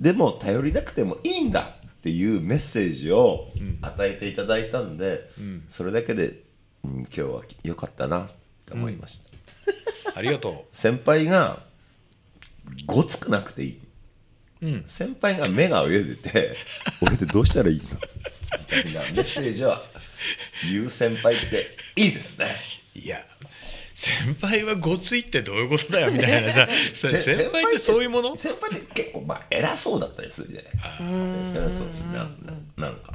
[0.00, 1.77] でも頼りなくてもいいんだ
[2.08, 3.48] っていうメッセージを
[3.82, 5.28] 与えていただいたんで、
[5.68, 6.42] それだけで、
[6.82, 8.28] うん、今日は良かったなっ
[8.64, 11.64] て思いました、ありがと 先輩が
[12.86, 13.80] ごつくなくていい、
[14.62, 14.84] うん。
[14.86, 16.56] 先輩が目が泳いでて
[17.02, 17.84] 俺ってどうしたらいいの？
[18.86, 19.84] みたいなメッセージは
[20.70, 22.56] 言う先輩っていいですね。
[22.96, 23.22] ういや
[24.00, 28.36] 先輩はごついってどういうことだよみたいなさ 先輩ってそういうもの？
[28.36, 31.86] 先輩って結構まあ偉そうだったりするじゃない偉そう。
[32.12, 32.30] なな
[32.76, 33.12] なんか。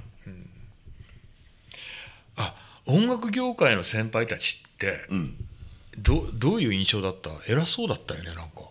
[2.35, 2.53] あ
[2.85, 5.35] 音楽業界の先輩たちって、ん。
[5.97, 7.29] どどういう印象だった？
[7.47, 8.63] 偉そうだったよねなんか。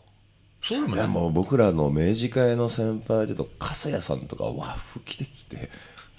[0.62, 5.70] そうでもないいやもう僕らの明治会の先輩でと粕谷さんとか和服着てきて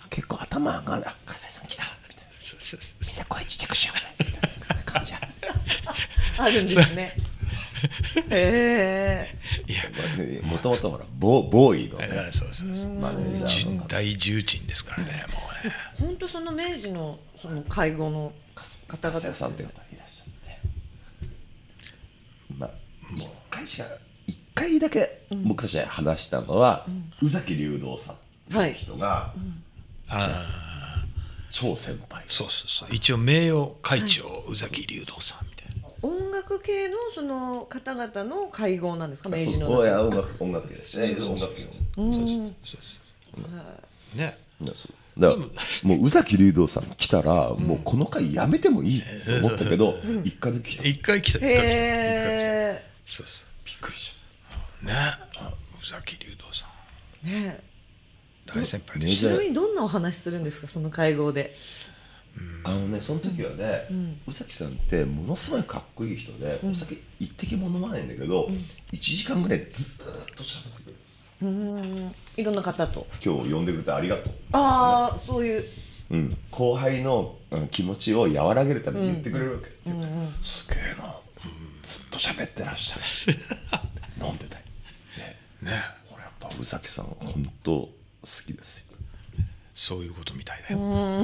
[0.10, 2.32] 結構頭上がる「あ粕谷さん来た」みたいな。
[2.41, 3.99] そうそうそう「みんな声ちっちゃくしよう。
[3.99, 5.19] ぜ」みたいな感じあ。
[5.19, 5.27] る
[6.38, 7.17] あるんですね。
[8.29, 9.36] へえ
[9.67, 9.84] いや
[10.43, 12.93] もともとほらボーボーイのいねやそうそうそう。
[12.93, 15.73] マネージャーの方大重鎮ですからねもうね。
[15.99, 18.32] 本当その明治のその介護の
[18.88, 20.34] 方々さんって方いらっしゃって。
[22.58, 22.69] まあ
[23.15, 23.86] 一回しか
[24.27, 26.86] 一回だけ僕たちが話したのは
[27.21, 29.34] 宇崎竜道さんっていう人が
[30.08, 30.72] ああ
[31.53, 32.23] 超先輩。
[32.27, 32.89] そうそうそう。
[32.91, 35.87] 一応名誉会長、宇崎竜道さんみたいな。
[36.01, 39.29] 音楽系のその方々の会合なんですか？
[39.29, 39.69] 明治の。
[39.69, 41.15] 音楽音楽系ですね。
[41.19, 41.67] 音楽系
[44.15, 45.41] ねいやそうだから
[45.83, 50.83] もう宇崎竜道さん来たら、もうこの回やめてもいいって思ったけど、一回だけ来た。
[50.83, 51.37] びっ一回来た。
[51.37, 51.61] 一回来た。
[51.61, 51.61] へ
[52.81, 53.27] えそう。
[53.27, 53.45] そう
[53.83, 54.13] くりし
[54.81, 54.93] ね。
[55.81, 56.65] 宇崎竜道さ
[57.23, 57.29] ん。
[57.29, 57.59] ね
[58.45, 60.67] 大先輩メでしちなみにどんなお話するんですか？
[60.67, 61.56] その会合で。
[62.63, 63.88] たあのねその時はね、
[64.27, 68.49] 宇崎さんってものすごいかっこいい人で、お酒一滴も飲まないんだけど、
[68.91, 71.45] 1時間ぐらいずーっと喋ってくれるんですう
[72.10, 72.15] ん。
[72.38, 73.06] いろんな方と。
[73.23, 75.65] 今日呼んでくれてありがとう、ああそういう。
[76.10, 79.69] うん、後輩の、うん気持ちを和らげるために言ってくれるわけ、
[80.41, 81.15] すげえな、
[81.84, 82.97] ずっと喋ってらっしゃ
[83.32, 83.38] る。
[84.27, 84.63] 飲んでたい、
[85.17, 85.84] ね、ね。
[86.12, 87.89] 俺やっぱ宇崎さん本当
[88.23, 88.86] 好きですよ。
[89.73, 90.79] そういうことみたいだよ。
[90.79, 91.23] う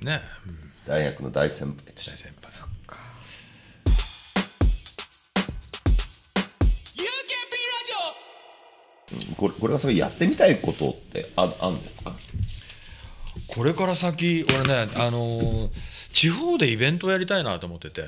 [0.00, 0.72] ね、うん。
[0.86, 2.12] 大学の大先輩として。
[2.12, 2.64] 大先輩。
[9.36, 12.12] これこれがそれやってみたいことってああるんですか？
[13.48, 15.70] これから先俺ねあのー
[16.12, 18.06] 地方でイベントをやりたいなと思ってて、う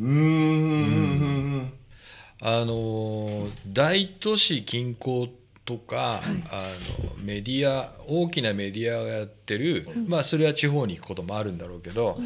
[0.00, 1.72] ーん。
[2.40, 5.30] あのー大都市近郊
[5.68, 6.62] とか、あ
[7.10, 12.18] のメディア大きなメディアがやってる、まあそれは地方に行くこともあるんだろうけど、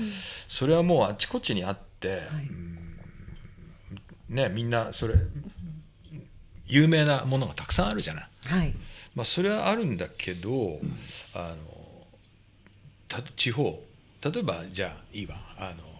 [0.46, 2.78] それはもうあちこちにあって、うん
[4.28, 5.14] ねみんなそれ
[6.66, 8.28] 有名なものがたくさんあるじゃない。
[8.46, 8.74] はい。
[9.16, 10.78] まあ、それはあるんだけど、
[11.34, 11.56] あの
[13.08, 13.82] た地方
[14.24, 15.34] 例えばじゃあいいわ。
[15.58, 15.91] あの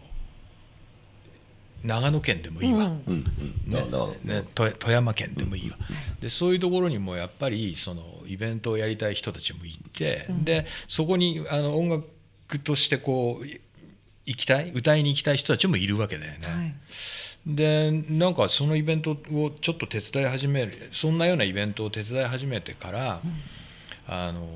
[1.85, 2.85] 長野県でもいいわ、うん。
[2.85, 2.97] うん。
[3.66, 5.76] うんななね、富富山県でもいいわ、
[6.20, 12.05] でそういうところにもやっぱりそのイベントをやりたい人たちもいて、でそこにあの音楽
[12.53, 13.47] クとしてこう
[14.26, 16.47] 行きたい歌いに行きたい人たちもいるわけだよね。
[16.47, 16.74] はい。
[17.47, 23.20] でなんかそのイベントをちょっと手伝い始めるそんなようなイベントを手伝い始めてから、
[24.07, 24.47] あの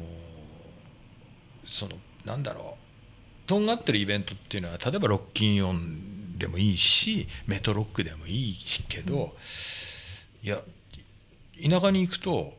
[1.64, 1.92] その
[2.24, 3.48] なんだろう。
[3.48, 8.56] とんがってるイベントっていうのは例えばロッキンオンでもいいしメトロックでもいい
[8.88, 9.34] けど、
[10.42, 10.60] いや
[11.68, 12.52] 田舎に行くと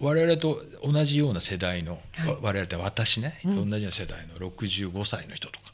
[0.00, 1.94] 我々と同じような世代の、
[2.26, 5.72] わ我々って私ね、同じような世代の65歳の人とか、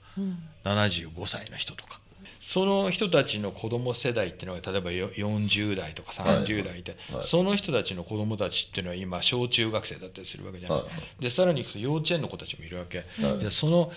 [0.64, 2.00] 75歳の人とか
[2.38, 7.22] その人たちの子供世代っていうのが例えばよ40代とか30代で、はい。
[7.22, 11.22] その人たちの子供たちっていうのは今小中学生だったりするわけじゃない、はい。
[11.22, 13.38] でさらに行くと幼稚園の子たちもいるわけ、はい。
[13.38, 13.92] でその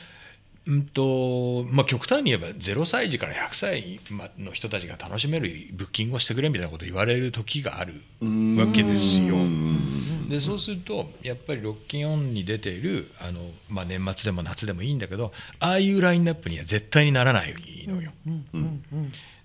[0.66, 9.36] うんとまあ、極端に言えば0歳児から100歳まの人たちが楽しめるブッキングをしてくれみたいなことを言われる時があるわけですよ。
[10.30, 17.54] でそうするとやっぱりロッキンオンに出ているあの、まあ、年末でも夏でもいいんだけどああいうラインナップには絶対にならない
[17.88, 18.14] のよ。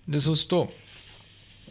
[0.08, 0.70] でそうすると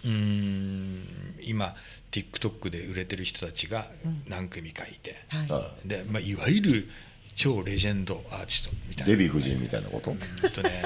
[0.04, 1.04] うーん
[1.42, 1.74] 今
[2.12, 3.88] TikTok で売れてる人たちが
[4.28, 5.48] 何組かいて、はい。
[5.48, 6.90] はでまあ、いわゆる
[7.38, 9.16] 超レジェンドアーティストみたいな。
[9.16, 10.10] デヴィ夫人みたいなこと？
[10.10, 10.84] うんとね、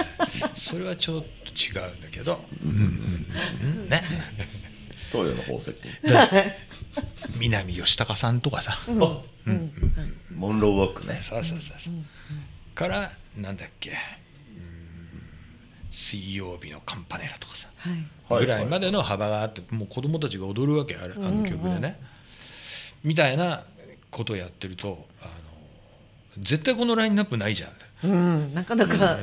[0.53, 2.69] それはちょっと違うんだけど、うん。
[2.69, 3.25] うん。
[3.83, 3.89] うん。
[3.89, 4.03] ね、
[5.09, 5.73] 東洋の宝石。
[7.39, 9.23] 南吉高さんとかさ、あ
[10.35, 11.19] モンローウォークね。
[11.21, 11.93] そうそうそうそう。
[12.75, 13.95] からなんだっけ、うん。
[15.89, 17.93] 水曜日のカンパネラとかさ、はい。
[18.33, 21.97] はいぐらいまでの幅があってもう子供たちが踊るわけあれあの曲でね、
[23.05, 23.63] みたいな
[24.09, 25.31] ことをやってるとあの
[26.37, 28.09] 絶対このラインナップないじゃん。
[28.09, 29.19] うんなかなか、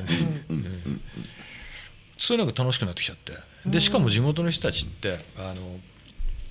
[2.18, 3.32] そういうのが楽しくなってきちゃって。
[3.66, 5.80] でしかも地元の人たちってあの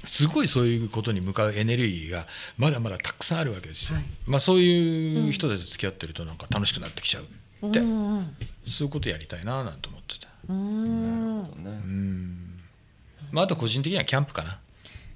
[0.05, 2.28] すごいそういうことに向かうエネルギーが
[2.58, 4.05] まだまだたくさんあるわけですよ、はい。
[4.26, 8.36] まあ、そういう人たちと付き合ってるとなんか楽しくなってきちゃうって、うんうん
[8.68, 11.41] そういうことやりたいななんて思ってて、うん。
[11.41, 11.47] ね。
[13.32, 14.60] まあ、あと個人的にはキャンプかな。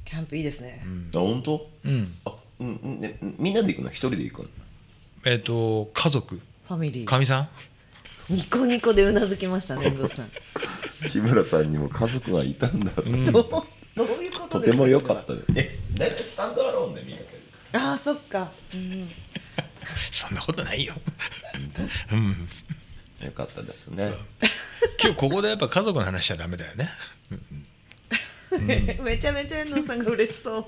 [0.06, 0.82] キャンプいいですね、
[1.14, 1.70] あ本当？
[1.84, 2.16] うん。
[2.26, 3.02] あうんうん。
[3.02, 3.90] ねみんなで行くの？
[3.90, 4.50] 一人で行くの？
[5.24, 6.36] えっ、と家族。
[6.68, 7.06] ファミリー。
[7.06, 7.40] かみさ
[8.30, 8.34] ん？
[8.34, 10.32] ニコニコでうなずきましたね遠藤さん。
[11.08, 13.66] 志村さんにも家族がいたんだって、どうど
[13.98, 15.34] ういうことですとても良かった。
[15.34, 17.24] ねえ大体スタンドアローンで見かけ
[17.78, 19.10] るああそっか、うん、
[20.12, 20.94] そんなことないよ、
[22.12, 22.48] うん、
[23.26, 24.14] よかったですね。
[25.02, 26.90] 今日ここでやっぱ家族の話しちゃダメだよね。
[29.04, 30.66] めちゃめちゃ遠藤さんが嬉しそう。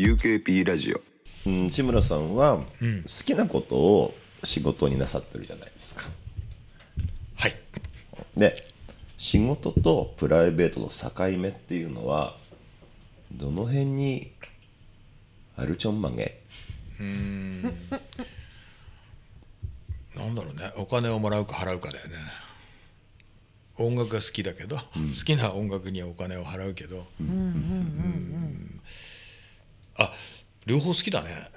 [0.00, 1.00] UKP ラジオ、
[1.46, 3.02] うん、志村さんはうん。
[3.02, 6.04] 好きなことを仕事になさってるじゃないですか。
[7.36, 7.56] はい。
[8.36, 8.66] で
[9.18, 12.36] 仕事とプライベートの境目っていうのは
[13.32, 14.32] どの辺に
[15.56, 16.40] あるちょんまげ？
[20.16, 20.72] なんだろうね。
[20.76, 22.16] お金をもらうか払うかだよね。
[23.76, 24.82] 音楽が好きだけど、好
[25.24, 27.06] きな音楽にはお金を払うけど、
[29.98, 30.12] あ
[30.66, 31.50] 両方好きだね。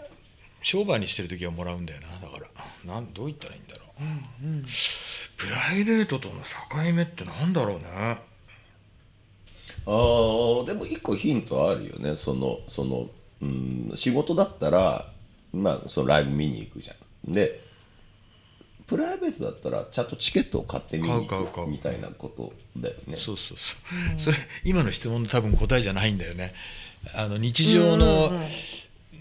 [0.63, 2.07] 商売にしてる時はもらうんだよな。
[2.19, 2.39] だか
[2.85, 4.65] らなんどう言ったらいいんだろう、
[5.37, 7.85] プライベートとの境目ってなんだろうね。
[9.85, 12.15] あーでも一個ヒントあるよね。
[12.15, 13.09] そのその、
[13.41, 15.11] うん、仕事だったら
[15.53, 16.93] まあそのライブ見に行くじゃ
[17.29, 17.31] ん。
[17.31, 17.61] で
[18.87, 21.67] プライベートだったらちゃんとチケットを買って見に行買う買う買う。
[21.67, 23.17] くみたいなことだよね。
[23.17, 26.53] そうそうそう、それ今の質問の多分答えじゃないんだよね。
[27.13, 28.31] あの日常の、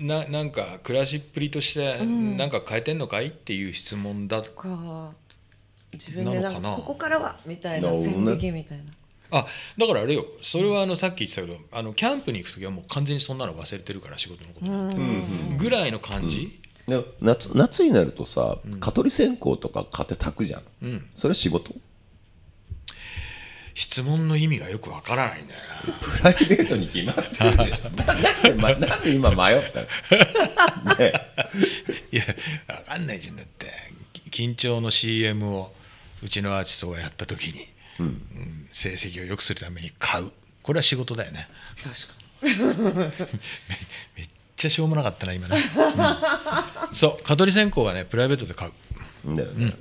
[0.01, 5.14] ななんか暮らしっぷりとしてなんか変えてんのかいっていう質問だか。
[5.92, 8.84] 自分でなんかここからはみたいな線引きみたいな。
[9.30, 10.24] あだからあれよ。
[10.42, 21.07] それはあのさっき言ってたけどあのキャンプに行く時はもう完全にそんなの忘れてるから仕事のこと、ぐらいの感じ、で夏夏になるとさ蚊取り線香とか買って炊くじゃん、うん。
[21.16, 21.74] それ仕事？
[23.77, 29.81] 質問の意味がよくわからないんだよなプライベートに決まってるでしょななんで、ま、なんで今迷った
[30.83, 30.97] の？
[30.97, 31.12] ね
[32.11, 32.24] いや
[32.68, 33.70] わかんないじゃんだって。
[34.31, 35.74] き緊張の CM を
[36.22, 37.68] うちのアーティストがやった時に、
[38.01, 40.33] うん成績を良くするために買う。
[40.62, 41.47] これは仕事だよね。
[41.83, 42.14] 確か
[44.16, 46.95] めっちゃしょうもなかったな今ね、うん。
[46.95, 48.72] そう蚊取り線香はねプライベートで買う。
[49.37, 49.74] だよね、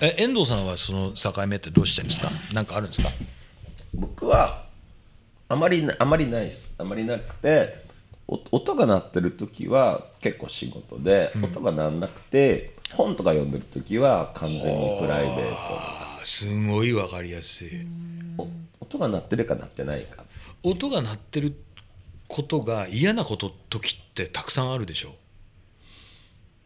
[0.00, 2.30] え遠藤さんはその境目ってどうしてるんですか？
[2.52, 3.10] なんかあるんですか？
[3.94, 4.66] 僕は
[5.48, 6.72] あまりなあまりないです。
[6.78, 7.84] あまりなくて
[8.28, 17.86] お音が鳴ってる時は結構仕事で、音が鳴らなくて本とか読んでる時は完全にプライベーあーすごいわかりやすい。
[18.80, 20.24] 音が鳴ってるか鳴ってないか。
[20.62, 21.54] 音が鳴ってる
[22.28, 25.14] ことが嫌なこと時ってたくさんあるでしょ？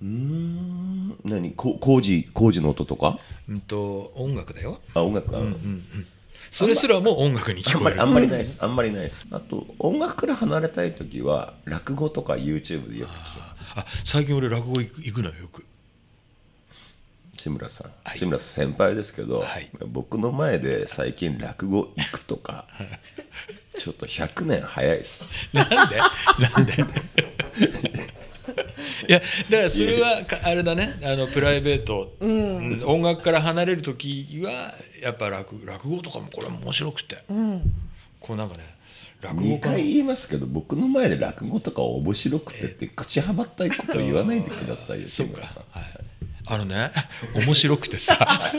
[0.02, 1.52] 何？
[1.52, 3.18] こ工事工事の音とか？
[3.48, 4.80] うんと音楽だよ。
[4.94, 5.40] あ音楽あ,、
[6.50, 8.02] それすらも音楽に聞こえる。
[8.02, 8.58] あんまりあんまりないです。
[8.60, 9.26] あんまりないです。
[9.30, 13.68] あと音楽から離れたい時は落語とか YouTube でよく聞きます。
[13.76, 15.64] あ最近俺落語行く行くのよよく。
[17.36, 18.18] 志村さん、はい。
[18.18, 19.70] 志村さん先輩ですけど、はい。
[19.86, 22.66] 僕の前で最近落語行くとか
[23.78, 25.28] ちょっと100年早いです。
[25.52, 25.76] なんで？
[26.38, 26.84] なんで？
[29.08, 30.98] いやだからそれはかあれだね。
[31.02, 32.82] あのプライベート、うん。
[32.86, 37.24] 音楽から離れる時はやっぱ落落語とかもこれも面白くて、
[38.20, 38.64] こうなんかね
[39.20, 45.32] 落語2家の回言いますけど僕の前で落語とか面白くてって口はばったいこと言わないでくださいよ志そうか。
[45.34, 45.64] 村さん。
[45.70, 45.84] はい、
[46.46, 46.92] あのね
[47.34, 48.52] 面白くてさ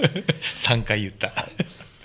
[0.56, 1.34] 3回言った。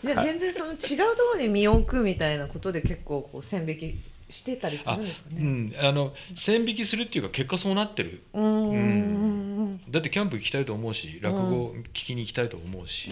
[0.03, 5.37] で全然その違うところに身を置くみたいなことで結構こう線引きしてたりするあ、んですかね。
[5.41, 8.23] うん、あの線引きするっていうか結果そうなってる。
[8.33, 9.81] うーん。
[9.89, 13.11] だってキャンプ行きたいと思うし落語聞きに行きたいと思うし、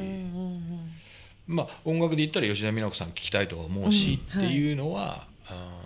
[1.46, 4.40] まあ音楽で言ったら吉田美奈子さん聞きたいと思うし、うん。
[4.42, 5.80] っていうのは、あ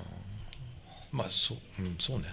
[1.13, 2.27] ーまあそう,、うん、そうね。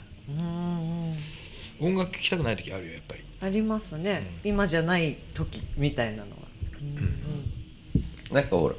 [1.79, 3.23] 音楽聴きたくない時あるよやっぱり。
[3.39, 6.37] ありますね、今じゃない時みたいなのは。
[8.31, 8.75] なんかほら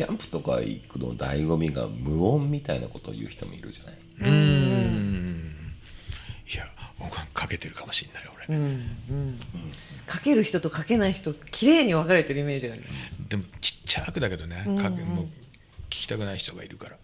[0.00, 3.94] キャンプとか行くの醍醐味が無音みたいなことを言う人もいるじゃない。
[4.22, 5.54] うん。
[6.50, 6.64] いや
[6.98, 8.68] 音楽かけてるかもしれない俺、うんう
[9.12, 9.38] ん。
[10.06, 12.92] かける人とかけない人綺麗に分かれてるイメージがあります。
[13.28, 15.28] でもちっちゃくだけどね、かけもう聞
[15.90, 16.96] きたくない人がいるから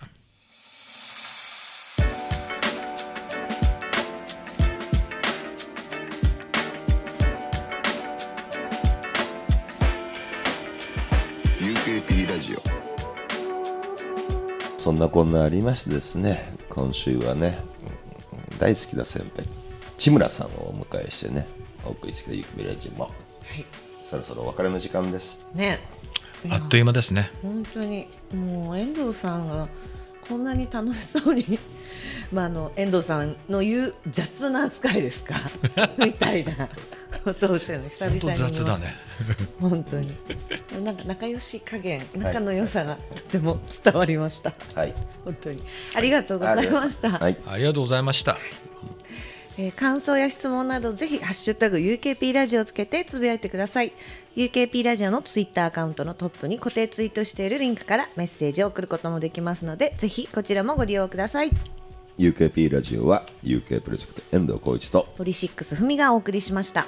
[12.28, 12.75] ラジオ
[14.86, 17.58] そんなこんなありましてですね今週はね
[18.52, 19.44] うん大好きな先輩
[19.98, 21.48] 千村さんをお迎えしてね
[21.84, 23.64] お送りしてきたゆくみラジオもはい。
[24.04, 25.80] そろそろお別れの時間ですね。
[26.50, 29.66] あっという間ですね本当にもう遠藤さんが
[30.28, 31.58] こんなに楽しそうに
[32.30, 35.50] まああの遠藤さんの言う雑な扱いですか？
[35.98, 36.68] みたいな
[37.26, 37.88] ことしゃるの。
[37.88, 38.94] 久々に本当雑だね。
[39.60, 40.14] 本当に。
[40.84, 44.94] なんか仲良し加減仲の良さがとても伝わりました、はい。
[45.24, 45.62] 本当に。
[45.96, 47.36] ありがとうございました、はい。
[47.46, 48.36] ありがとうございました。
[49.58, 53.92] えー感想や質問などぜひハッシュタグ UKP ラジオをつけてつぶやいてください。
[54.36, 61.50] UKP ラジオのツイッターアカウントのトップに固定ツイートしているリンクからメッセージを送ることもできますのでぜひこちらもご利用ください。
[62.18, 66.86] UKP ラジオは UK プロジェクト遠藤浩一とポリシックスふみがお送りしました